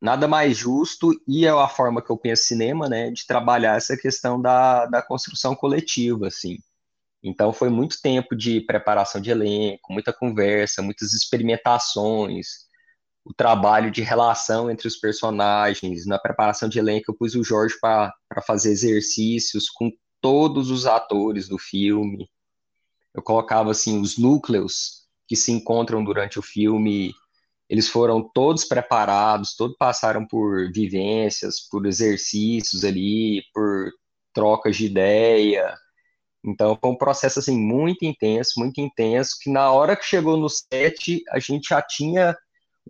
[0.00, 3.96] nada mais justo, e é a forma que eu penso cinema, né, de trabalhar essa
[3.96, 6.58] questão da, da construção coletiva, assim.
[7.22, 12.70] Então foi muito tempo de preparação de elenco, muita conversa, muitas experimentações,
[13.24, 16.06] o trabalho de relação entre os personagens.
[16.06, 18.12] Na preparação de elenco, eu pus o Jorge para
[18.46, 19.90] fazer exercícios com
[20.20, 22.28] todos os atores do filme.
[23.14, 27.14] Eu colocava assim os núcleos que se encontram durante o filme.
[27.68, 33.90] Eles foram todos preparados, todos passaram por vivências, por exercícios ali, por
[34.32, 35.76] trocas de ideia.
[36.44, 40.48] Então foi um processo assim muito intenso, muito intenso, que na hora que chegou no
[40.48, 42.36] set, a gente já tinha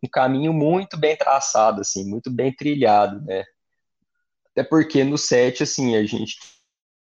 [0.03, 3.45] um caminho muito bem traçado, assim, muito bem trilhado, né?
[4.53, 6.39] Até porque no set, assim, a gente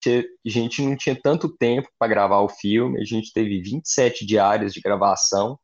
[0.07, 4.73] a gente não tinha tanto tempo para gravar o filme, a gente teve 27 diárias
[4.73, 5.59] de gravação.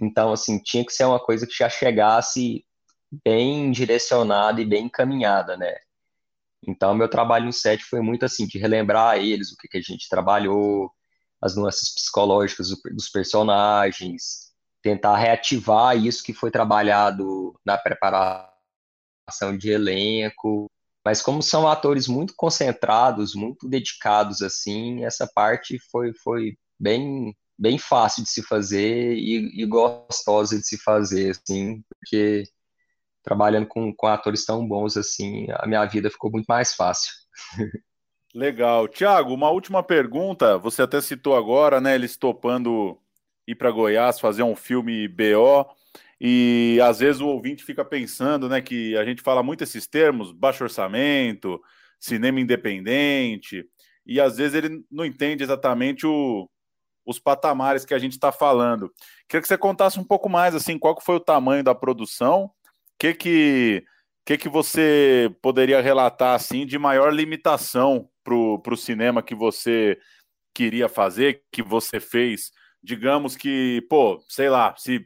[0.00, 2.64] Então, assim, tinha que ser uma coisa que já chegasse
[3.24, 5.74] bem direcionada e bem encaminhada, né?
[6.66, 9.82] Então, meu trabalho no set foi muito assim, de relembrar eles, o que, que a
[9.82, 10.90] gente trabalhou,
[11.40, 18.48] as nuances psicológicas dos personagens, tentar reativar isso que foi trabalhado na preparação
[19.58, 20.70] de elenco,
[21.04, 27.78] mas como são atores muito concentrados, muito dedicados assim, essa parte foi, foi bem bem
[27.78, 32.42] fácil de se fazer e, e gostosa de se fazer, assim, porque
[33.22, 37.12] trabalhando com, com atores tão bons assim, a minha vida ficou muito mais fácil.
[38.34, 38.88] Legal.
[38.88, 40.58] Tiago, uma última pergunta.
[40.58, 41.94] Você até citou agora, né?
[41.94, 42.98] Eles topando
[43.46, 45.66] ir para Goiás fazer um filme BO.
[46.24, 50.30] E às vezes o ouvinte fica pensando, né, que a gente fala muito esses termos,
[50.30, 51.60] baixo orçamento,
[51.98, 53.66] cinema independente,
[54.06, 56.48] e às vezes ele não entende exatamente o,
[57.04, 58.88] os patamares que a gente está falando.
[59.28, 62.44] Queria que você contasse um pouco mais, assim, qual que foi o tamanho da produção,
[62.44, 62.50] o
[63.00, 63.84] que que,
[64.24, 69.98] que que você poderia relatar, assim, de maior limitação para o cinema que você
[70.54, 75.04] queria fazer, que você fez, digamos que, pô, sei lá, se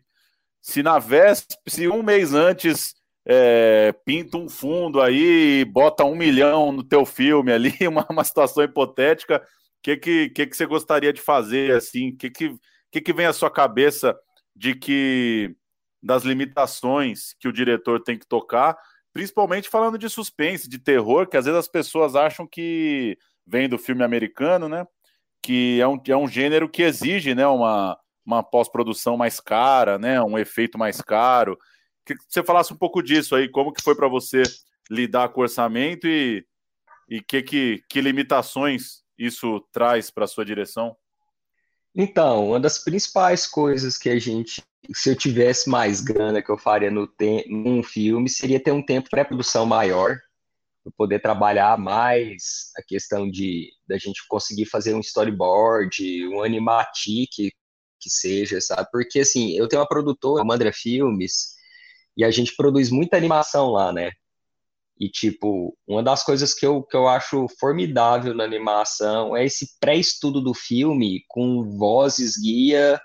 [0.66, 2.92] se na véspera, se um mês antes
[3.24, 8.64] é, pinta um fundo aí, bota um milhão no teu filme ali, uma, uma situação
[8.64, 9.42] hipotética, o
[9.80, 12.10] que, que, que, que você gostaria de fazer assim?
[12.10, 12.56] O que, que,
[12.90, 14.18] que, que vem à sua cabeça
[14.56, 15.54] de que
[16.02, 18.76] das limitações que o diretor tem que tocar,
[19.12, 23.78] principalmente falando de suspense, de terror, que às vezes as pessoas acham que vem do
[23.78, 24.84] filme americano, né?
[25.40, 27.96] Que é um, é um gênero que exige né, uma,
[28.26, 30.20] uma pós-produção mais cara, né?
[30.20, 31.56] Um efeito mais caro.
[32.04, 34.42] Que você falasse um pouco disso aí, como que foi para você
[34.90, 36.44] lidar com o orçamento e,
[37.08, 40.96] e que, que, que limitações isso traz para sua direção?
[41.94, 44.62] Então, uma das principais coisas que a gente,
[44.92, 47.08] se eu tivesse mais grana que eu faria no
[47.48, 50.18] num filme, seria ter um tempo pré-produção maior,
[50.84, 57.50] para poder trabalhar mais a questão de da gente conseguir fazer um storyboard, um animatic
[58.06, 58.88] que seja, sabe?
[58.92, 61.56] Porque, assim, eu tenho uma produtora, a Mandra Filmes,
[62.16, 64.12] e a gente produz muita animação lá, né?
[64.98, 69.78] E, tipo, uma das coisas que eu, que eu acho formidável na animação é esse
[69.78, 72.98] pré-estudo do filme com vozes, guia,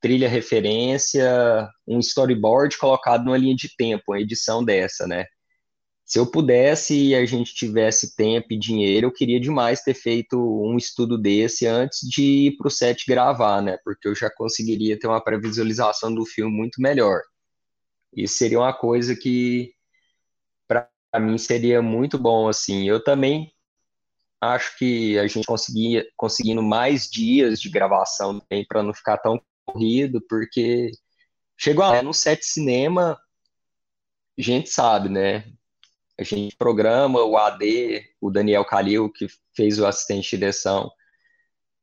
[0.00, 5.24] trilha referência, um storyboard colocado numa linha de tempo, uma edição dessa, né?
[6.10, 10.36] Se eu pudesse e a gente tivesse tempo e dinheiro, eu queria demais ter feito
[10.36, 13.78] um estudo desse antes de ir para o set gravar, né?
[13.84, 17.20] Porque eu já conseguiria ter uma previsualização do filme muito melhor.
[18.12, 19.72] Isso seria uma coisa que,
[20.66, 22.88] para mim, seria muito bom, assim.
[22.88, 23.52] Eu também
[24.40, 29.40] acho que a gente conseguia, conseguindo mais dias de gravação também, para não ficar tão
[29.64, 30.90] corrido, porque
[31.56, 33.16] chegou lá no set cinema,
[34.36, 35.44] a gente sabe, né?
[36.20, 40.90] A gente programa o AD, o Daniel Calil, que fez o assistente de direção,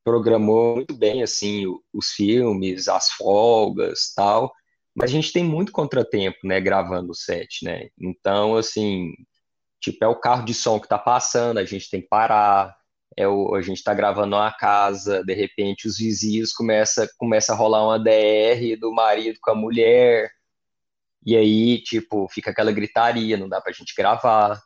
[0.04, 4.54] programou muito bem assim os filmes, as folgas, tal.
[4.96, 7.90] Mas a gente tem muito contratempo, né, gravando o set, né?
[8.00, 9.12] Então, assim,
[9.82, 12.78] tipo, é o carro de som que tá passando, a gente tem que parar,
[13.18, 17.56] é o, a gente tá gravando uma casa, de repente os vizinhos começa, começa a
[17.56, 20.30] rolar uma DR do marido com a mulher,
[21.28, 24.64] e aí, tipo, fica aquela gritaria, não dá pra gente gravar.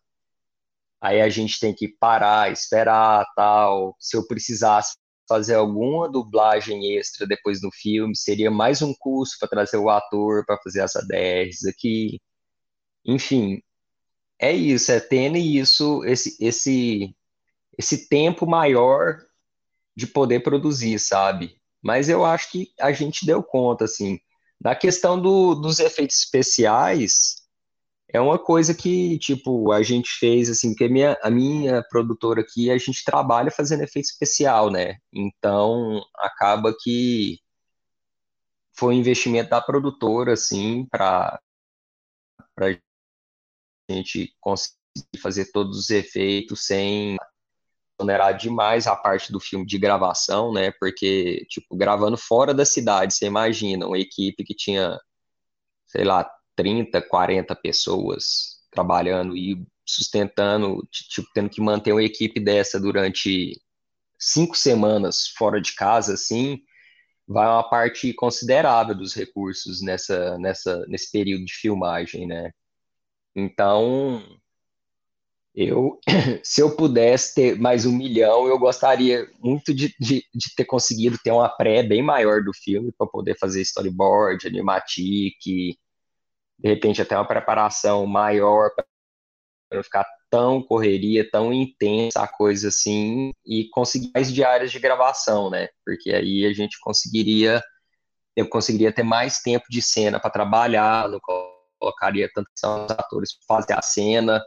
[1.02, 3.95] Aí a gente tem que parar, esperar, tal.
[4.00, 4.95] Se eu precisasse
[5.28, 10.45] fazer alguma dublagem extra depois do filme, seria mais um custo para trazer o ator
[10.45, 12.21] para fazer essa ADRs aqui.
[13.04, 13.63] Enfim,
[14.39, 17.15] é isso, é tendo isso, esse, esse,
[17.76, 19.19] esse tempo maior
[19.95, 21.60] de poder produzir, sabe?
[21.82, 24.19] Mas eu acho que a gente deu conta, assim.
[24.63, 27.41] Na questão do, dos efeitos especiais,
[28.13, 32.41] é uma coisa que, tipo, a gente fez, assim, porque a minha, a minha produtora
[32.41, 34.97] aqui, a gente trabalha fazendo efeito especial, né?
[35.12, 37.39] Então, acaba que
[38.78, 41.39] foi um investimento da produtora, assim, para
[42.60, 44.78] a gente conseguir
[45.21, 47.17] fazer todos os efeitos sem
[48.02, 50.72] onerar demais a parte do filme de gravação, né?
[50.80, 55.00] Porque, tipo, gravando fora da cidade, você imagina, uma equipe que tinha,
[55.88, 62.80] sei lá, 30, 40 pessoas trabalhando e sustentando, tipo, tendo que manter uma equipe dessa
[62.80, 63.62] durante
[64.20, 66.60] cinco semanas fora de casa, assim,
[67.28, 72.52] vai uma parte considerável dos recursos nessa, nessa, nesse período de filmagem, né?
[73.36, 74.24] Então,
[75.54, 76.00] eu,
[76.44, 81.18] se eu pudesse ter mais um milhão, eu gostaria muito de, de, de ter conseguido
[81.24, 85.78] ter uma pré bem maior do filme para poder fazer storyboard, animatic, de
[86.64, 88.86] repente até uma preparação maior para
[89.74, 95.50] não ficar tão correria, tão intensa a coisa assim, e conseguir mais diárias de gravação,
[95.50, 95.68] né?
[95.86, 97.62] Porque aí a gente conseguiria,
[98.36, 101.20] eu conseguiria ter mais tempo de cena para trabalhar, não
[101.80, 104.42] colocaria tanto os atores para fazer a cena,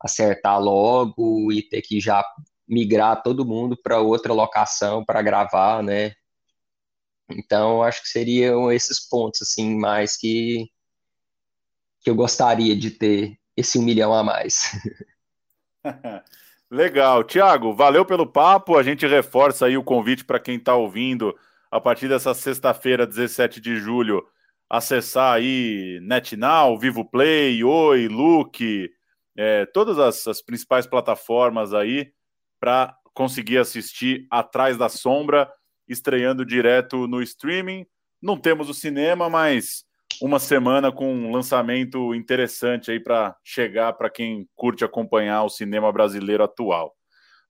[0.00, 2.24] acertar logo e ter que já
[2.66, 6.12] migrar todo mundo para outra locação para gravar, né?
[7.30, 10.66] Então, acho que seriam esses pontos assim mais que
[12.00, 14.70] que eu gostaria de ter esse um milhão a mais.
[16.70, 17.24] Legal.
[17.24, 18.76] Tiago, valeu pelo papo.
[18.76, 21.36] A gente reforça aí o convite para quem está ouvindo
[21.70, 24.24] a partir dessa sexta-feira, 17 de julho,
[24.70, 28.90] acessar aí NetNow, Vivo Play, Oi, Look,
[29.38, 32.10] é, todas as, as principais plataformas aí
[32.58, 35.48] para conseguir assistir Atrás da Sombra,
[35.86, 37.86] estreando direto no streaming.
[38.20, 39.84] Não temos o cinema, mas
[40.20, 45.92] uma semana com um lançamento interessante aí para chegar para quem curte acompanhar o cinema
[45.92, 46.96] brasileiro atual.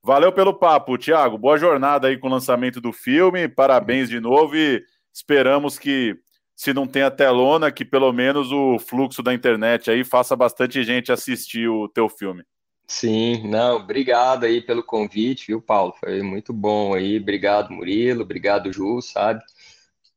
[0.03, 1.39] Valeu pelo papo, Thiago.
[1.39, 3.49] Boa jornada aí com o lançamento do filme.
[3.49, 6.15] Parabéns de novo e esperamos que,
[6.59, 10.83] se não tem a telona, que pelo menos o fluxo da internet aí faça bastante
[10.83, 12.43] gente assistir o teu filme.
[12.85, 15.93] Sim, não, obrigado aí pelo convite, viu, Paulo?
[15.97, 17.17] Foi muito bom aí.
[17.17, 18.23] Obrigado, Murilo.
[18.23, 19.41] Obrigado, Ju, sabe?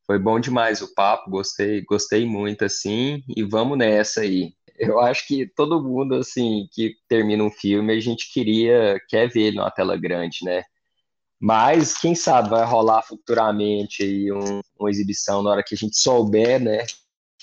[0.05, 4.53] Foi bom demais o papo, gostei, gostei muito, assim, e vamos nessa aí.
[4.77, 9.43] Eu acho que todo mundo, assim, que termina um filme, a gente queria, quer ver
[9.43, 10.65] ele numa tela grande, né?
[11.45, 15.99] Mas, quem sabe, vai rolar futuramente aí um, uma exibição na hora que a gente
[15.99, 16.87] souber, né?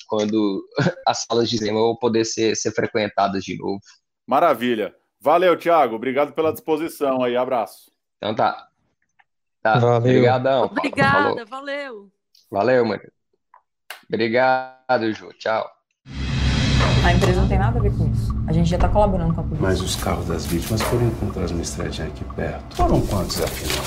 [0.08, 0.66] Quando
[1.06, 3.82] as salas de cinema vão poder ser, ser frequentadas de novo.
[4.26, 4.96] Maravilha.
[5.20, 5.96] Valeu, Thiago.
[5.96, 7.36] Obrigado pela disposição aí.
[7.36, 7.92] Abraço.
[8.16, 8.70] Então tá.
[9.62, 9.78] Tá.
[9.80, 9.98] Valeu.
[9.98, 10.64] Obrigadão.
[10.64, 12.10] Obrigada, valeu.
[12.50, 13.04] Valeu, mano.
[14.08, 15.34] Obrigado, Ju.
[15.34, 15.70] Tchau.
[17.06, 18.09] A empresa não tem nada a ver com isso.
[18.50, 19.68] A gente já tá colaborando com a polícia.
[19.68, 22.78] Mas os carros das vítimas foram encontrados no estradinho aqui perto.
[22.78, 23.86] Foram quantos, afinal?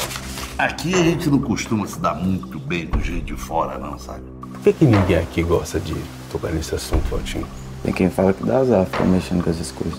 [0.56, 4.22] Aqui a gente não costuma se dar muito bem do jeito de fora, não, sabe?
[4.52, 5.96] Por que, que ninguém aqui gosta de
[6.30, 7.44] tocar nesse assunto, Valtinho?
[7.82, 9.98] Tem quem fala que dá azar ficar mexendo com essas coisas.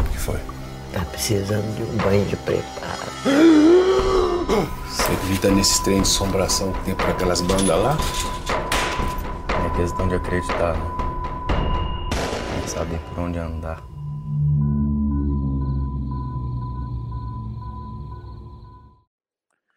[0.00, 0.38] O que foi?
[0.94, 3.12] Tá precisando de um banho de preparo.
[4.88, 7.98] Você acredita nesses trem de assombração que tem por aquelas bandas lá?
[9.66, 11.07] É questão de acreditar, né?
[12.78, 13.82] Saber por onde andar.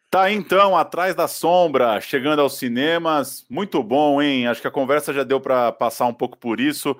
[0.08, 3.44] Tá então, Atrás da Sombra, chegando aos cinemas.
[3.50, 4.46] Muito bom, hein?
[4.46, 6.96] Acho que a conversa já deu para passar um pouco por isso.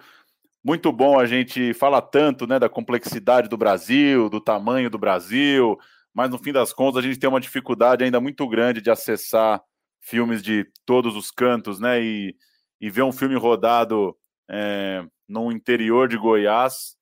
[0.64, 5.78] Muito bom a gente fala tanto, né, da complexidade do Brasil, do tamanho do Brasil,
[6.12, 9.62] mas no fim das contas a gente tem uma dificuldade ainda muito grande de acessar
[10.00, 12.02] filmes de todos os cantos, né?
[12.02, 12.34] E,
[12.80, 14.16] e ver um filme rodado
[14.50, 16.94] é, no interior de Goiás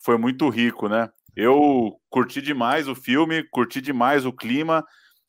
[0.00, 1.08] foi muito rico, né?
[1.36, 4.84] Eu curti demais o filme, curti demais o clima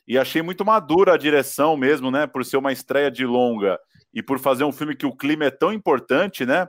[0.06, 2.26] e achei muito madura a direção mesmo, né?
[2.26, 3.78] Por ser uma estreia de longa
[4.12, 6.66] e por fazer um filme que o clima é tão importante, né?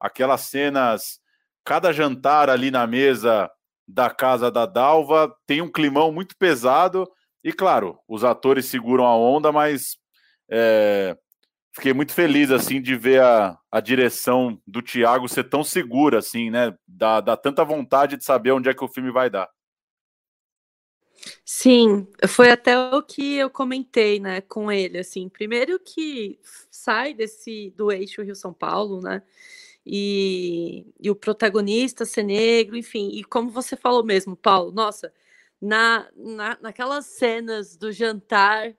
[0.00, 1.20] Aquelas cenas,
[1.64, 3.48] cada jantar ali na mesa
[3.86, 7.08] da casa da Dalva tem um climão muito pesado
[7.44, 9.96] e claro, os atores seguram a onda, mas
[10.50, 11.16] é,
[11.78, 16.50] fiquei muito feliz assim de ver a, a direção do Thiago ser tão segura assim,
[16.50, 16.76] né?
[16.86, 19.48] Dá, dá tanta vontade de saber onde é que o filme vai dar.
[21.44, 26.38] Sim, foi até o que eu comentei, né, com ele, assim, primeiro que
[26.70, 29.20] sai desse do eixo Rio São Paulo, né,
[29.84, 35.12] e, e o protagonista ser negro, enfim, e como você falou mesmo, Paulo, nossa,
[35.60, 38.76] na, na naquelas cenas do jantar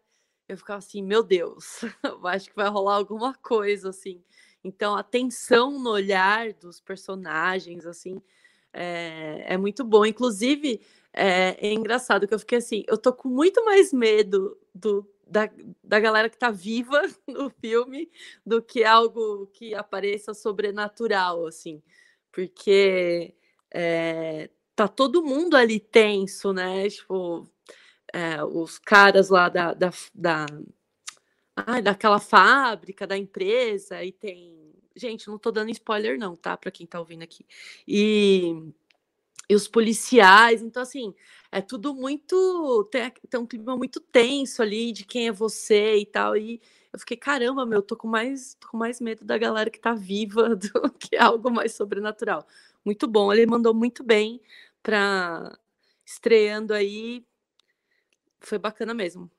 [0.50, 4.22] eu ficava assim, meu Deus, eu acho que vai rolar alguma coisa, assim.
[4.64, 8.20] Então, a tensão no olhar dos personagens, assim,
[8.74, 10.04] é, é muito bom.
[10.06, 10.82] Inclusive,
[11.14, 15.50] é, é, engraçado que eu fiquei assim, eu tô com muito mais medo do, da,
[15.84, 18.12] da galera que tá viva no filme
[18.45, 21.82] do que algo que apareça sobrenatural, assim.
[22.32, 23.36] Porque
[23.72, 26.89] é, tá todo mundo ali tenso, né?
[26.89, 27.47] Tipo,
[28.14, 30.45] é, os caras lá da, da, da
[31.55, 34.57] ah, daquela fábrica, da empresa, e tem.
[34.95, 36.57] Gente, não tô dando spoiler, não, tá?
[36.57, 37.45] Para quem tá ouvindo aqui.
[37.88, 38.72] E,
[39.49, 41.14] e os policiais, então, assim,
[41.51, 42.88] é tudo muito.
[42.91, 46.36] Tem, tem um clima muito tenso ali de quem é você e tal.
[46.36, 49.80] E eu fiquei, caramba, meu, tô com mais, tô com mais medo da galera que
[49.80, 52.45] tá viva do que algo mais sobrenatural.
[52.86, 54.41] Muito bom, ele mandou muito bem
[54.82, 55.57] para
[56.05, 57.24] estreando aí
[58.41, 59.29] foi bacana mesmo.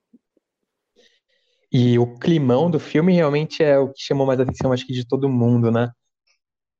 [1.72, 5.06] E o climão do filme realmente é o que chamou mais atenção, acho que de
[5.06, 5.90] todo mundo, né?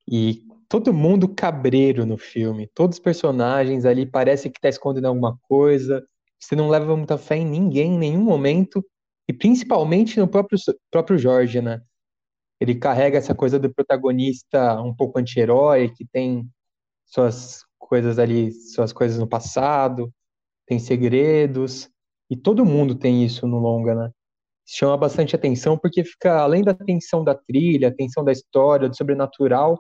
[0.09, 2.69] E todo mundo cabreiro no filme.
[2.75, 6.05] Todos os personagens ali parece que tá escondendo alguma coisa.
[6.41, 8.85] Você não leva muita fé em ninguém em nenhum momento.
[9.29, 10.59] E principalmente no próprio,
[10.91, 11.81] próprio Jorge, né?
[12.61, 16.49] Ele carrega essa coisa do protagonista um pouco anti-herói, que tem
[17.07, 20.13] suas coisas ali, suas coisas no passado,
[20.67, 21.89] tem segredos.
[22.31, 24.11] E todo mundo tem isso no longa, né?
[24.65, 29.77] Chama bastante atenção porque fica além da tensão da trilha, tensão da história, do sobrenatural,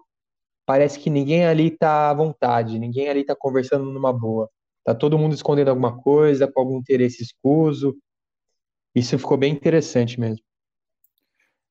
[0.66, 4.50] parece que ninguém ali tá à vontade, ninguém ali tá conversando numa boa.
[4.84, 7.96] Tá todo mundo escondendo alguma coisa, com algum interesse escuso.
[8.94, 10.44] Isso ficou bem interessante mesmo.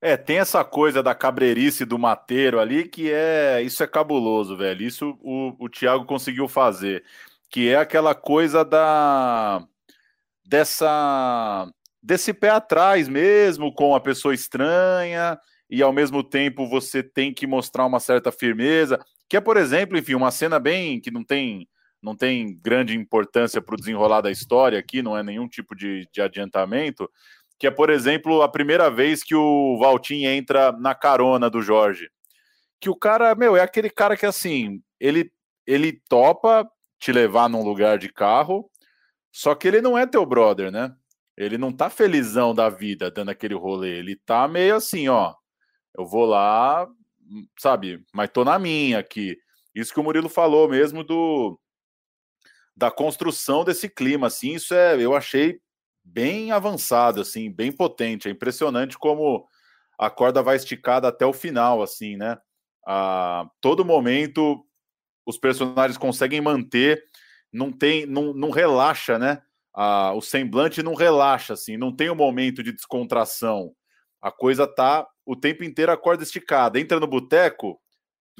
[0.02, 3.62] É, tem essa coisa da cabreirice do mateiro ali que é.
[3.62, 4.82] Isso é cabuloso, velho.
[4.82, 7.04] Isso o, o Thiago conseguiu fazer.
[7.50, 9.68] Que é aquela coisa da
[10.50, 11.70] dessa
[12.02, 15.38] desse pé atrás mesmo com a pessoa estranha
[15.70, 19.97] e ao mesmo tempo você tem que mostrar uma certa firmeza, que é, por exemplo,
[19.97, 21.68] enfim, uma cena bem que não tem
[22.02, 26.08] não tem grande importância para o desenrolar da história aqui, não é nenhum tipo de,
[26.14, 27.10] de adiantamento,
[27.60, 32.10] que é, por exemplo, a primeira vez que o Valtim entra na carona do Jorge.
[32.80, 35.30] Que o cara, meu, é aquele cara que assim, ele
[35.68, 36.66] ele topa
[36.97, 38.70] te levar num lugar de carro,
[39.32, 40.96] só que ele não é teu brother, né?
[41.38, 44.00] Ele não tá felizão da vida dando aquele rolê.
[44.00, 45.34] Ele tá meio assim, ó.
[45.98, 46.88] Eu vou lá,
[47.58, 48.04] sabe?
[48.14, 49.38] Mas tô na minha aqui.
[49.74, 51.60] Isso que o Murilo falou mesmo do
[52.76, 55.60] da construção desse clima, assim, isso é, eu achei
[56.02, 58.30] bem avançado, assim, bem potente.
[58.30, 59.46] É impressionante como
[59.98, 62.38] a corda vai esticada até o final, assim, né?
[62.88, 64.66] A todo momento
[65.26, 67.04] os personagens conseguem manter
[67.52, 69.41] não tem, não, não relaxa, né?
[69.74, 73.74] Ah, o semblante não relaxa, assim, não tem um momento de descontração.
[74.22, 76.80] A coisa tá o tempo inteiro a corda esticada.
[76.80, 77.80] Entra no boteco,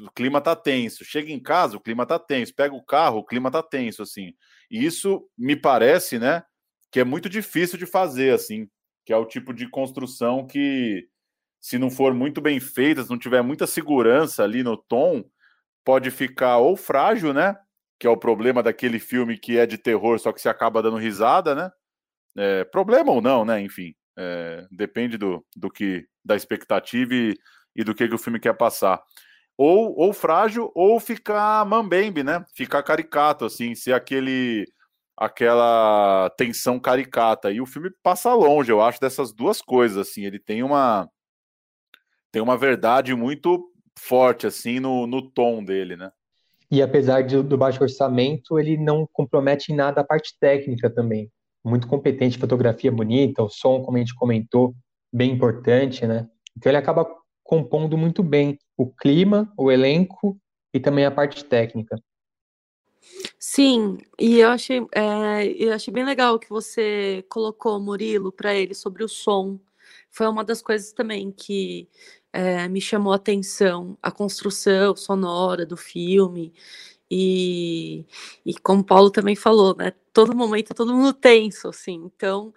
[0.00, 1.04] o clima tá tenso.
[1.04, 2.54] Chega em casa, o clima tá tenso.
[2.54, 4.34] Pega o carro, o clima tá tenso, assim.
[4.70, 6.42] E isso me parece, né,
[6.90, 8.68] que é muito difícil de fazer, assim,
[9.06, 11.08] que é o tipo de construção que,
[11.60, 15.24] se não for muito bem feita, se não tiver muita segurança ali no tom,
[15.84, 17.56] pode ficar ou frágil, né?
[18.00, 20.96] Que é o problema daquele filme que é de terror, só que se acaba dando
[20.96, 21.70] risada, né?
[22.34, 23.60] É, problema ou não, né?
[23.60, 27.36] Enfim, é, depende do, do que da expectativa e,
[27.76, 29.02] e do que, que o filme quer passar.
[29.54, 32.42] Ou, ou frágil, ou ficar mambembe, né?
[32.54, 34.66] Ficar caricato, assim, ser aquele
[35.14, 37.52] aquela tensão caricata.
[37.52, 40.24] E o filme passa longe, eu acho, dessas duas coisas, assim.
[40.24, 41.06] Ele tem uma
[42.32, 46.10] tem uma verdade muito forte, assim, no, no tom dele, né?
[46.70, 51.30] E apesar de, do baixo orçamento, ele não compromete em nada a parte técnica também.
[51.64, 54.74] Muito competente, fotografia bonita, o som, como a gente comentou,
[55.12, 56.28] bem importante, né?
[56.56, 57.06] Então ele acaba
[57.42, 60.38] compondo muito bem o clima, o elenco
[60.72, 61.96] e também a parte técnica.
[63.38, 68.74] Sim, e eu achei, é, eu achei bem legal que você colocou, Murilo, para ele
[68.74, 69.58] sobre o som.
[70.10, 71.88] Foi uma das coisas também que
[72.32, 76.52] é, me chamou a atenção, a construção sonora do filme.
[77.10, 78.06] E,
[78.46, 79.92] e como o Paulo também falou, né?
[80.12, 81.94] Todo momento todo mundo tenso, assim.
[82.14, 82.54] Então,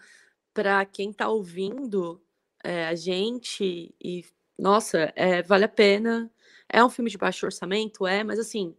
[0.53, 2.21] para quem está ouvindo
[2.63, 4.25] é, a gente, e
[4.57, 6.31] nossa, é, vale a pena.
[6.69, 8.75] É um filme de baixo orçamento, é, mas assim,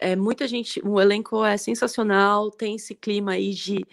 [0.00, 3.84] é muita gente, o elenco é sensacional, tem esse clima aí de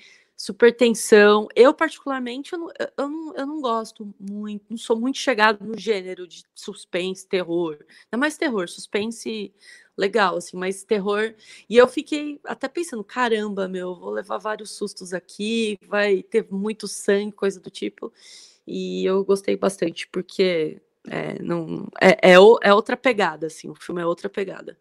[0.42, 1.48] super tensão.
[1.56, 5.78] Eu, particularmente, eu não, eu não, eu não gosto muito, não sou muito chegado no
[5.78, 7.78] gênero de suspense, terror.
[8.12, 9.54] Não é mais terror, suspense
[9.96, 11.36] legal, assim, mas terror.
[11.70, 16.88] E eu fiquei até pensando, caramba, meu, vou levar vários sustos aqui, vai ter muito
[16.88, 18.12] sangue, coisa do tipo.
[18.66, 24.02] E eu gostei bastante, porque é, não, é, é, é outra pegada, assim, o filme
[24.02, 24.76] é outra pegada.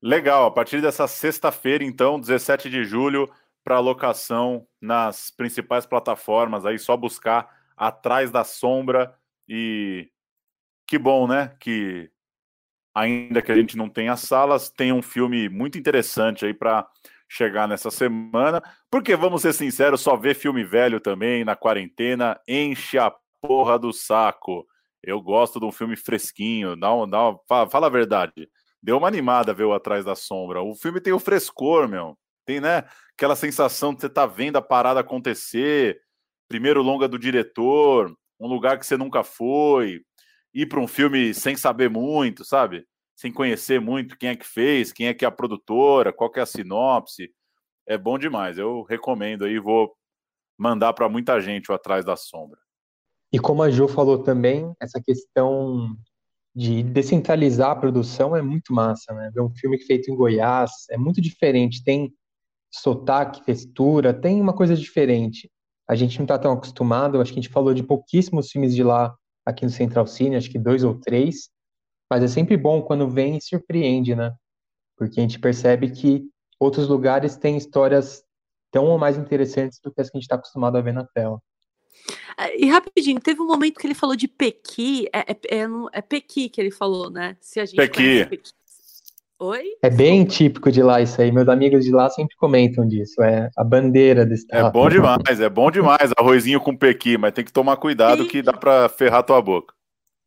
[0.00, 3.30] Legal, a partir dessa sexta-feira, então, 17 de julho,
[3.64, 9.14] para locação nas principais plataformas, aí só buscar Atrás da Sombra
[9.48, 10.08] e
[10.86, 12.10] que bom, né, que
[12.94, 16.86] ainda que a gente não tenha salas, tem um filme muito interessante aí para
[17.28, 22.98] chegar nessa semana, porque vamos ser sinceros, só ver filme velho também na quarentena enche
[22.98, 24.66] a porra do saco.
[25.02, 28.48] Eu gosto de um filme fresquinho, dá, um, dá fala a verdade
[28.84, 30.62] deu uma animada ver o Atrás da Sombra.
[30.62, 32.18] O filme tem o frescor, meu.
[32.44, 32.84] Tem, né?
[33.16, 36.00] Aquela sensação de você tá vendo a parada acontecer.
[36.48, 40.02] Primeiro longa do diretor, um lugar que você nunca foi.
[40.52, 42.84] Ir para um filme sem saber muito, sabe?
[43.16, 46.40] Sem conhecer muito quem é que fez, quem é que é a produtora, qual que
[46.40, 47.30] é a sinopse.
[47.86, 48.58] É bom demais.
[48.58, 49.94] Eu recomendo aí, vou
[50.58, 52.58] mandar para muita gente o Atrás da Sombra.
[53.32, 55.96] E como a Jo falou também, essa questão
[56.54, 59.30] de descentralizar a produção é muito massa, né?
[59.34, 62.14] Ver um filme feito em Goiás é muito diferente, tem
[62.80, 65.50] sotaque, textura, tem uma coisa diferente.
[65.88, 68.82] A gente não está tão acostumado, acho que a gente falou de pouquíssimos filmes de
[68.82, 69.14] lá
[69.46, 71.50] aqui no Central Cine, acho que dois ou três,
[72.10, 74.34] mas é sempre bom quando vem e surpreende, né?
[74.96, 76.24] Porque a gente percebe que
[76.58, 78.24] outros lugares têm histórias
[78.72, 81.06] tão ou mais interessantes do que as que a gente está acostumado a ver na
[81.14, 81.38] tela.
[82.36, 86.02] Ah, e rapidinho, teve um momento que ele falou de Pequi, é, é, é, é
[86.02, 87.36] Pequi que ele falou, né?
[87.40, 88.26] Se a gente Pequi.
[88.26, 88.52] Pequi.
[89.40, 89.64] Oi?
[89.82, 91.32] É bem típico de lá isso aí.
[91.32, 93.20] Meus amigos de lá sempre comentam disso.
[93.22, 94.68] É a bandeira é estado.
[94.68, 96.12] É bom demais, é bom demais.
[96.16, 98.28] Arrozinho com pequi, mas tem que tomar cuidado Sim.
[98.28, 99.74] que dá pra ferrar tua boca.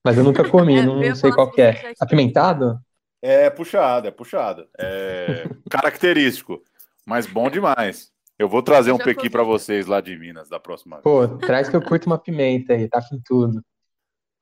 [0.03, 1.93] Mas eu nunca comi, é, não, não sei qual que é.
[1.99, 2.79] Apimentado?
[3.21, 4.67] É puxado, é puxado.
[4.77, 6.61] É característico,
[7.05, 8.11] mas bom demais.
[8.37, 11.03] Eu vou trazer um pequi para vocês lá de Minas da próxima vez.
[11.03, 13.63] Pô, traz que eu curto uma pimenta aí, tá com tudo.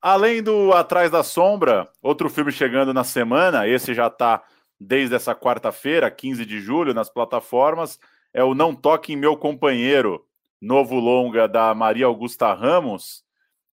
[0.01, 4.43] Além do Atrás da Sombra, outro filme chegando na semana, esse já tá
[4.80, 7.99] desde essa quarta-feira, 15 de julho, nas plataformas,
[8.34, 10.26] é o Não Toque em Meu Companheiro,
[10.61, 13.23] novo longa da Maria Augusta Ramos,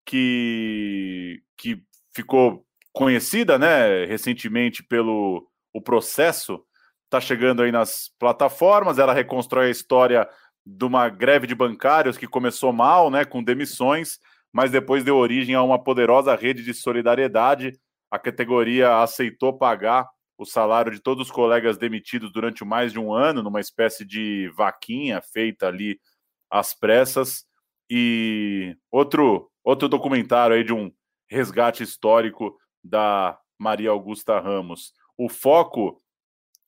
[0.06, 1.82] que, que
[2.14, 6.62] ficou conhecida, né, recentemente pelo o processo
[7.06, 8.98] está chegando aí nas plataformas.
[9.00, 10.28] Ela reconstrói a história
[10.66, 14.20] de uma greve de bancários que começou mal, né, com demissões,
[14.52, 17.80] mas depois deu origem a uma poderosa rede de solidariedade.
[18.10, 20.08] A categoria aceitou pagar
[20.42, 24.52] o salário de todos os colegas demitidos durante mais de um ano, numa espécie de
[24.58, 26.02] vaquinha feita ali
[26.50, 27.46] às pressas.
[27.88, 30.92] E outro, outro documentário aí de um
[31.30, 34.94] resgate histórico da Maria Augusta Ramos.
[35.16, 36.02] O foco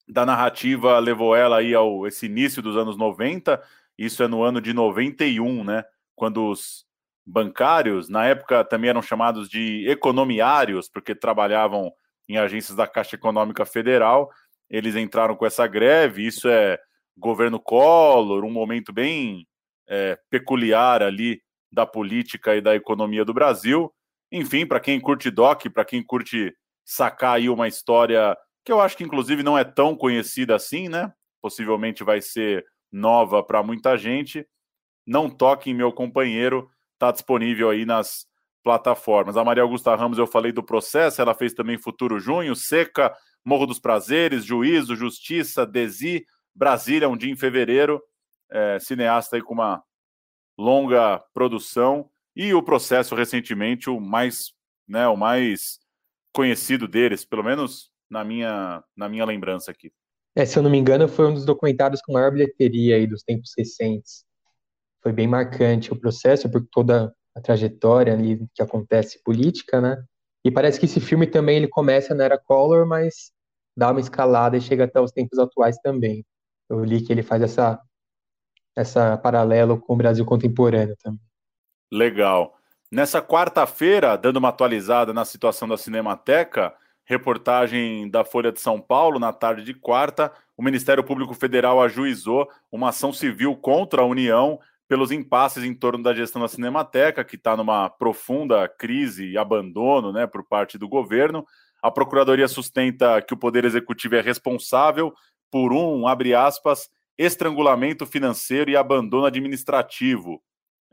[0.08, 3.60] da narrativa levou ela aí ao esse início dos anos 90,
[3.98, 5.84] isso é no ano de 91, né?
[6.16, 6.86] Quando os
[7.26, 11.92] bancários, na época também eram chamados de economiários, porque trabalhavam
[12.28, 14.30] em agências da Caixa Econômica Federal,
[14.70, 16.80] eles entraram com essa greve, isso é
[17.18, 19.48] governo Collor, um momento bem
[19.88, 23.94] é, peculiar ali da política e da economia do Brasil.
[24.32, 26.56] Enfim, para quem curte doc, para quem curte
[26.86, 31.12] sacar aí uma história que eu acho que inclusive não é tão conhecida assim, né?
[31.42, 34.48] Possivelmente vai ser nova para muita gente.
[35.06, 38.26] Não toque em meu companheiro, está disponível aí nas
[38.64, 39.36] plataformas.
[39.36, 43.66] A Maria Augusta Ramos, eu falei do processo, ela fez também Futuro Junho, Seca, Morro
[43.66, 48.02] dos Prazeres, Juízo, Justiça, Desi, Brasília, um dia em fevereiro.
[48.50, 49.84] É, cineasta aí com uma
[50.58, 52.10] longa produção.
[52.36, 54.54] E o processo recentemente, o mais,
[54.88, 55.80] né, o mais
[56.34, 59.92] conhecido deles, pelo menos na minha, na minha lembrança aqui.
[60.36, 63.22] É, se eu não me engano, foi um dos documentários com maior bilheteria aí dos
[63.22, 64.26] tempos recentes.
[65.02, 70.04] Foi bem marcante o processo, por toda a trajetória ali que acontece política, né?
[70.46, 73.32] E parece que esse filme também ele começa na era Color, mas
[73.76, 76.26] dá uma escalada e chega até os tempos atuais também.
[76.70, 77.80] Eu li que ele faz essa
[78.76, 81.22] essa paralelo com o Brasil contemporâneo também.
[81.92, 82.58] Legal.
[82.92, 86.74] Nessa quarta-feira, dando uma atualizada na situação da Cinemateca,
[87.06, 92.50] reportagem da Folha de São Paulo, na tarde de quarta, o Ministério Público Federal ajuizou
[92.72, 94.60] uma ação civil contra a União
[94.94, 100.12] pelos impasses em torno da gestão da Cinemateca, que está numa profunda crise e abandono
[100.14, 101.44] né, por parte do governo.
[101.82, 105.12] A Procuradoria sustenta que o Poder Executivo é responsável
[105.50, 110.40] por um, abre aspas, estrangulamento financeiro e abandono administrativo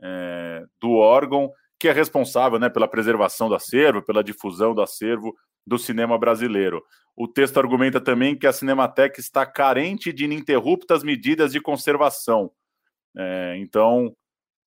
[0.01, 5.35] é, do órgão que é responsável né, pela preservação do acervo, pela difusão do acervo
[5.63, 6.81] do cinema brasileiro.
[7.15, 12.51] O texto argumenta também que a Cinemateca está carente de ininterruptas medidas de conservação.
[13.17, 14.15] É, então,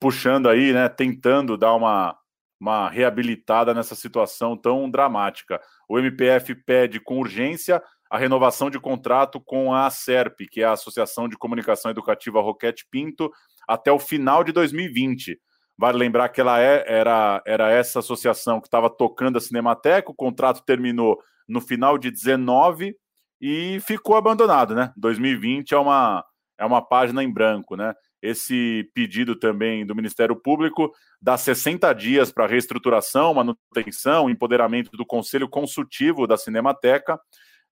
[0.01, 2.17] puxando aí, né, tentando dar uma,
[2.61, 5.61] uma reabilitada nessa situação tão dramática.
[5.89, 10.73] O MPF pede com urgência a renovação de contrato com a ACERP, que é a
[10.73, 13.33] Associação de Comunicação Educativa Roquete Pinto,
[13.67, 15.41] até o final de 2020.
[15.79, 20.15] Vale lembrar que ela é, era, era essa associação que estava tocando a Cinemateca, o
[20.15, 21.19] contrato terminou
[21.49, 22.95] no final de 19
[23.41, 24.93] e ficou abandonado, né?
[24.97, 26.25] 2020 é uma,
[26.59, 27.95] é uma página em branco, né?
[28.23, 35.49] Esse pedido também do Ministério Público dá 60 dias para reestruturação, manutenção, empoderamento do Conselho
[35.49, 37.19] Consultivo da Cinemateca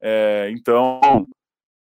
[0.00, 1.26] é, então,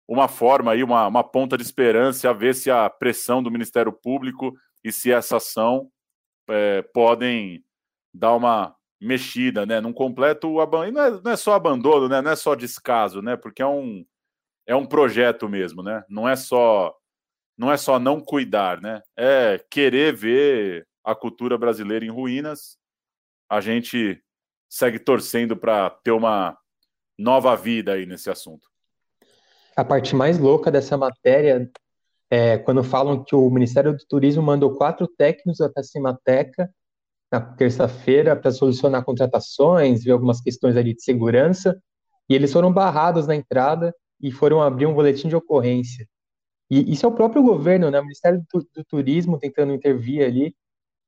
[0.07, 3.91] uma forma aí, uma, uma ponta de esperança a ver se a pressão do Ministério
[3.91, 4.53] Público
[4.83, 5.89] e se essa ação
[6.49, 7.63] é, podem
[8.13, 9.81] dar uma mexida, né?
[9.81, 10.91] Num completo abandono.
[10.91, 12.21] Não é, não é só abandono, né?
[12.21, 13.35] Não é só descaso, né?
[13.35, 14.05] Porque é um,
[14.67, 16.03] é um projeto mesmo, né?
[16.07, 16.95] Não é só
[17.57, 19.01] não é só não cuidar, né?
[19.17, 22.77] É querer ver a cultura brasileira em ruínas.
[23.49, 24.21] A gente
[24.69, 26.57] segue torcendo para ter uma
[27.17, 28.67] nova vida aí nesse assunto.
[29.75, 31.69] A parte mais louca dessa matéria
[32.29, 36.69] é quando falam que o Ministério do Turismo mandou quatro técnicos até a Cimateca
[37.31, 41.79] na terça-feira para solucionar contratações, ver algumas questões ali de segurança,
[42.29, 46.07] e eles foram barrados na entrada e foram abrir um boletim de ocorrência.
[46.69, 47.99] E isso é o próprio governo, né?
[47.99, 50.55] O Ministério do, do Turismo tentando intervir ali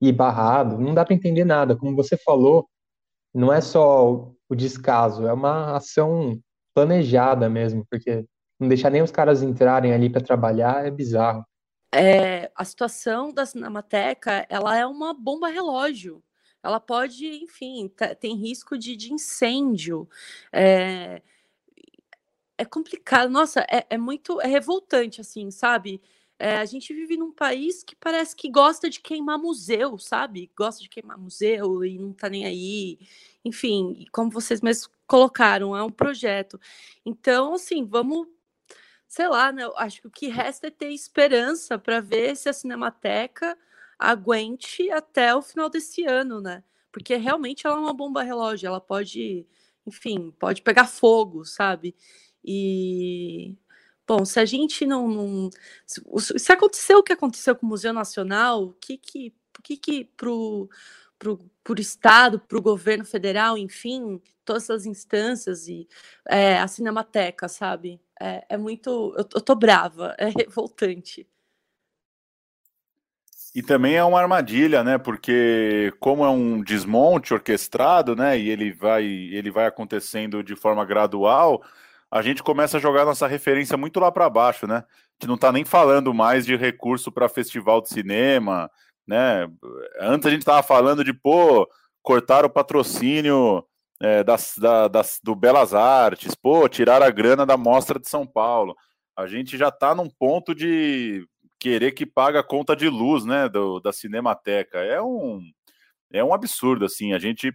[0.01, 0.77] e barrado.
[0.77, 1.75] Não dá para entender nada.
[1.75, 2.67] Como você falou,
[3.33, 6.39] não é só o descaso, é uma ação
[6.73, 8.25] planejada mesmo, porque
[8.59, 11.45] não deixar nem os caras entrarem ali para trabalhar é bizarro.
[11.93, 16.21] É, a situação da Cinemateca, ela é uma bomba relógio.
[16.61, 20.07] Ela pode, enfim, tem risco de, de incêndio.
[20.51, 21.21] É,
[22.57, 23.29] é complicado.
[23.29, 26.01] Nossa, é, é muito é revoltante, assim, sabe?
[26.37, 30.51] É, a gente vive num país que parece que gosta de queimar museu, sabe?
[30.57, 32.99] Gosta de queimar museu e não tá nem aí.
[33.43, 36.59] Enfim, como vocês mesmos colocaram, é um projeto.
[37.05, 38.27] Então, assim, vamos,
[39.07, 39.63] sei lá, né?
[39.77, 43.57] Acho que o que resta é ter esperança para ver se a Cinemateca
[43.99, 46.63] aguente até o final desse ano, né?
[46.91, 49.47] Porque realmente ela é uma bomba relógio, ela pode,
[49.85, 51.95] enfim, pode pegar fogo, sabe?
[52.45, 53.57] E
[54.07, 55.07] Bom, se a gente não.
[55.07, 55.49] não
[55.85, 60.05] se, aconteceu o que aconteceu com o Museu Nacional, o que que, o que, que
[60.15, 60.69] pro
[61.77, 65.87] Estado, para o governo federal, enfim, todas as instâncias e
[66.27, 67.99] é, a Cinemateca, sabe?
[68.21, 69.13] É, é muito.
[69.17, 71.27] Eu, eu tô brava, é revoltante.
[73.55, 74.97] E também é uma armadilha, né?
[74.97, 78.37] Porque como é um desmonte orquestrado, né?
[78.37, 81.63] E ele vai, ele vai acontecendo de forma gradual
[82.11, 84.77] a gente começa a jogar nossa referência muito lá para baixo, né?
[84.77, 88.69] A gente não está nem falando mais de recurso para festival de cinema,
[89.07, 89.47] né?
[89.99, 91.67] Antes a gente estava falando de, pô,
[92.01, 93.65] cortar o patrocínio
[94.01, 98.25] é, das, da, das, do Belas Artes, pô, tirar a grana da Mostra de São
[98.25, 98.75] Paulo.
[99.15, 101.25] A gente já está num ponto de
[101.59, 104.79] querer que paga a conta de luz, né, do, da Cinemateca.
[104.79, 105.41] É um,
[106.11, 107.53] é um absurdo, assim, a gente,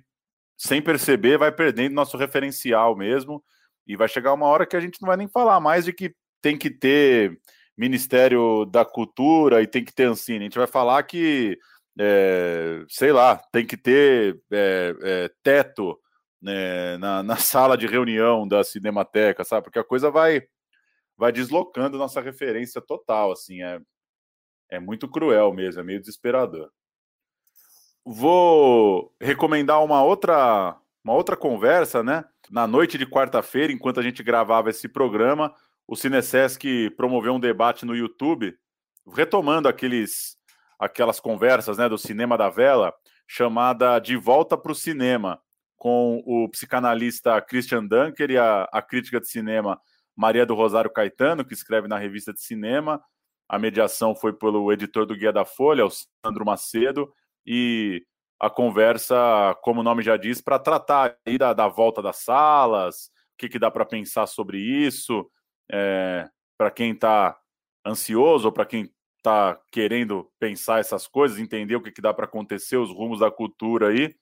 [0.57, 3.42] sem perceber, vai perdendo nosso referencial mesmo,
[3.91, 6.14] e vai chegar uma hora que a gente não vai nem falar mais de que
[6.41, 7.41] tem que ter
[7.76, 10.38] Ministério da Cultura e tem que ter Ancine.
[10.38, 11.59] A gente vai falar que,
[11.99, 15.99] é, sei lá, tem que ter é, é, teto
[16.41, 19.64] né, na, na, sala de reunião da Cinemateca, sabe?
[19.64, 20.47] Porque a coisa vai,
[21.16, 23.80] vai deslocando nossa referência total, assim, é,
[24.70, 26.70] é muito cruel mesmo, é meio desesperador.
[28.05, 32.24] Vou recomendar uma outra, uma outra conversa, né?
[32.51, 35.55] Na noite de quarta-feira, enquanto a gente gravava esse programa,
[35.86, 38.57] o Cinesesc promoveu um debate no YouTube,
[39.14, 40.36] retomando aqueles,
[40.78, 42.92] aquelas conversas né, do Cinema da Vela,
[43.26, 45.40] chamada De Volta para o Cinema,
[45.76, 49.80] com o psicanalista Christian Dunker e a, a crítica de cinema
[50.14, 53.01] Maria do Rosário Caetano, que escreve na revista de cinema.
[53.48, 57.11] A mediação foi pelo editor do Guia da Folha, o Sandro Macedo,
[57.46, 58.05] e
[58.41, 59.14] a conversa,
[59.62, 63.51] como o nome já diz, para tratar aí da, da, volta das salas, o que,
[63.51, 65.30] que dá para pensar sobre isso,
[65.70, 66.26] é,
[66.57, 67.38] para quem está
[67.86, 72.24] ansioso ou para quem está querendo pensar essas coisas, entender o que, que dá para
[72.24, 74.14] acontecer, os rumos da cultura aí.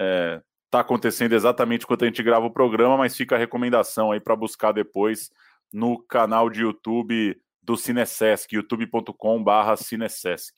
[0.00, 4.20] É, está acontecendo exatamente enquanto a gente grava o programa, mas fica a recomendação aí
[4.20, 5.30] para buscar depois
[5.72, 10.54] no canal de YouTube do Cinesesc, youtube.com/barra Cinesesc.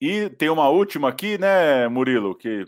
[0.00, 2.64] E tem uma última aqui, né, Murilo, que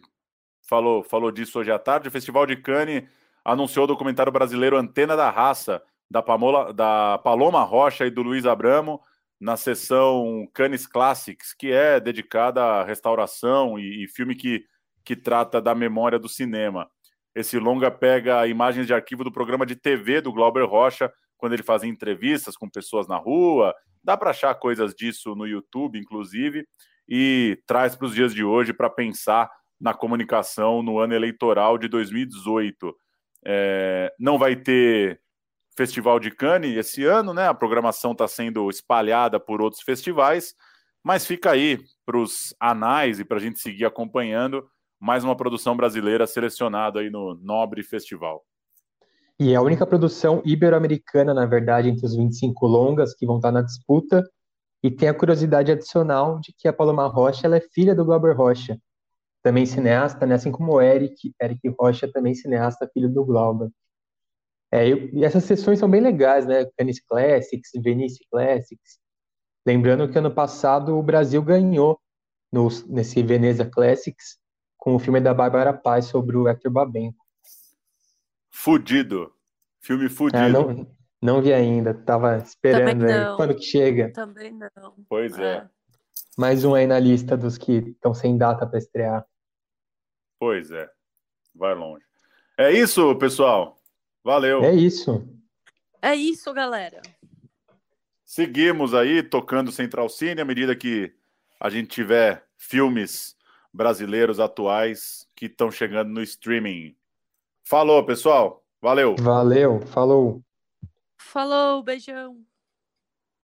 [0.69, 2.09] falou, falou disso hoje à tarde.
[2.09, 3.05] O Festival de Cannes
[3.45, 8.47] anunciou o documentário brasileiro Antena da Raça, da, Pamola, da Paloma Rocha e do Luiz
[8.47, 9.01] Abramo,
[9.41, 14.65] na sessão Cannes Classics, que é dedicada à restauração e, e filme que
[15.09, 16.87] que trata da memória do cinema.
[17.35, 21.63] Esse longa pega imagens de arquivo do programa de TV do Glauber Rocha, quando ele
[21.63, 23.75] fazia entrevistas com pessoas na rua.
[24.05, 26.69] Dá para achar coisas disso no YouTube, inclusive,
[27.09, 29.51] e traz para os dias de hoje para pensar
[29.81, 32.95] na comunicação no ano eleitoral de 2018.
[33.45, 35.21] É, não vai ter
[35.77, 37.47] Festival de Cannes esse ano, né?
[37.47, 40.55] A programação está sendo espalhada por outros festivais,
[41.05, 44.69] mas fica aí para os anais e para a gente seguir acompanhando
[45.01, 48.45] mais uma produção brasileira selecionada aí no Nobre Festival.
[49.39, 53.53] E é a única produção ibero-americana, na verdade, entre os 25 longas que vão estar
[53.53, 54.29] na disputa.
[54.83, 58.37] E tem a curiosidade adicional de que a Paloma Rocha ela é filha do Glauber
[58.37, 58.79] Rocha,
[59.43, 60.35] também cineasta, né?
[60.35, 63.71] assim como o Eric, Eric Rocha, também cineasta, filho do Glauber.
[64.71, 66.67] É, e essas sessões são bem legais, né?
[66.77, 69.01] Canis Classics, Venice Classics.
[69.67, 71.99] Lembrando que ano passado o Brasil ganhou
[72.53, 74.39] no, nesse Veneza Classics
[74.77, 77.25] com o filme da Bárbara Paz sobre o Hector Babenco.
[78.51, 79.33] Fudido.
[79.81, 80.45] Filme fudido.
[80.45, 80.87] É, não,
[81.21, 83.37] não vi ainda, tava esperando aí.
[83.37, 84.13] Quando que chega?
[84.13, 84.95] Também não.
[85.09, 85.57] Pois é.
[85.57, 85.69] é.
[86.37, 89.27] Mais um aí na lista dos que estão sem data para estrear.
[90.39, 90.89] Pois é.
[91.55, 92.05] Vai longe.
[92.57, 93.77] É isso, pessoal.
[94.23, 94.63] Valeu.
[94.63, 95.27] É isso.
[96.01, 97.03] É isso, galera.
[98.25, 101.13] Seguimos aí tocando Central Cine à medida que
[101.59, 103.37] a gente tiver filmes
[103.73, 106.95] brasileiros atuais que estão chegando no streaming.
[107.65, 108.65] Falou, pessoal.
[108.81, 109.17] Valeu.
[109.19, 109.81] Valeu.
[109.89, 110.43] Falou.
[111.19, 112.48] Falou, beijão.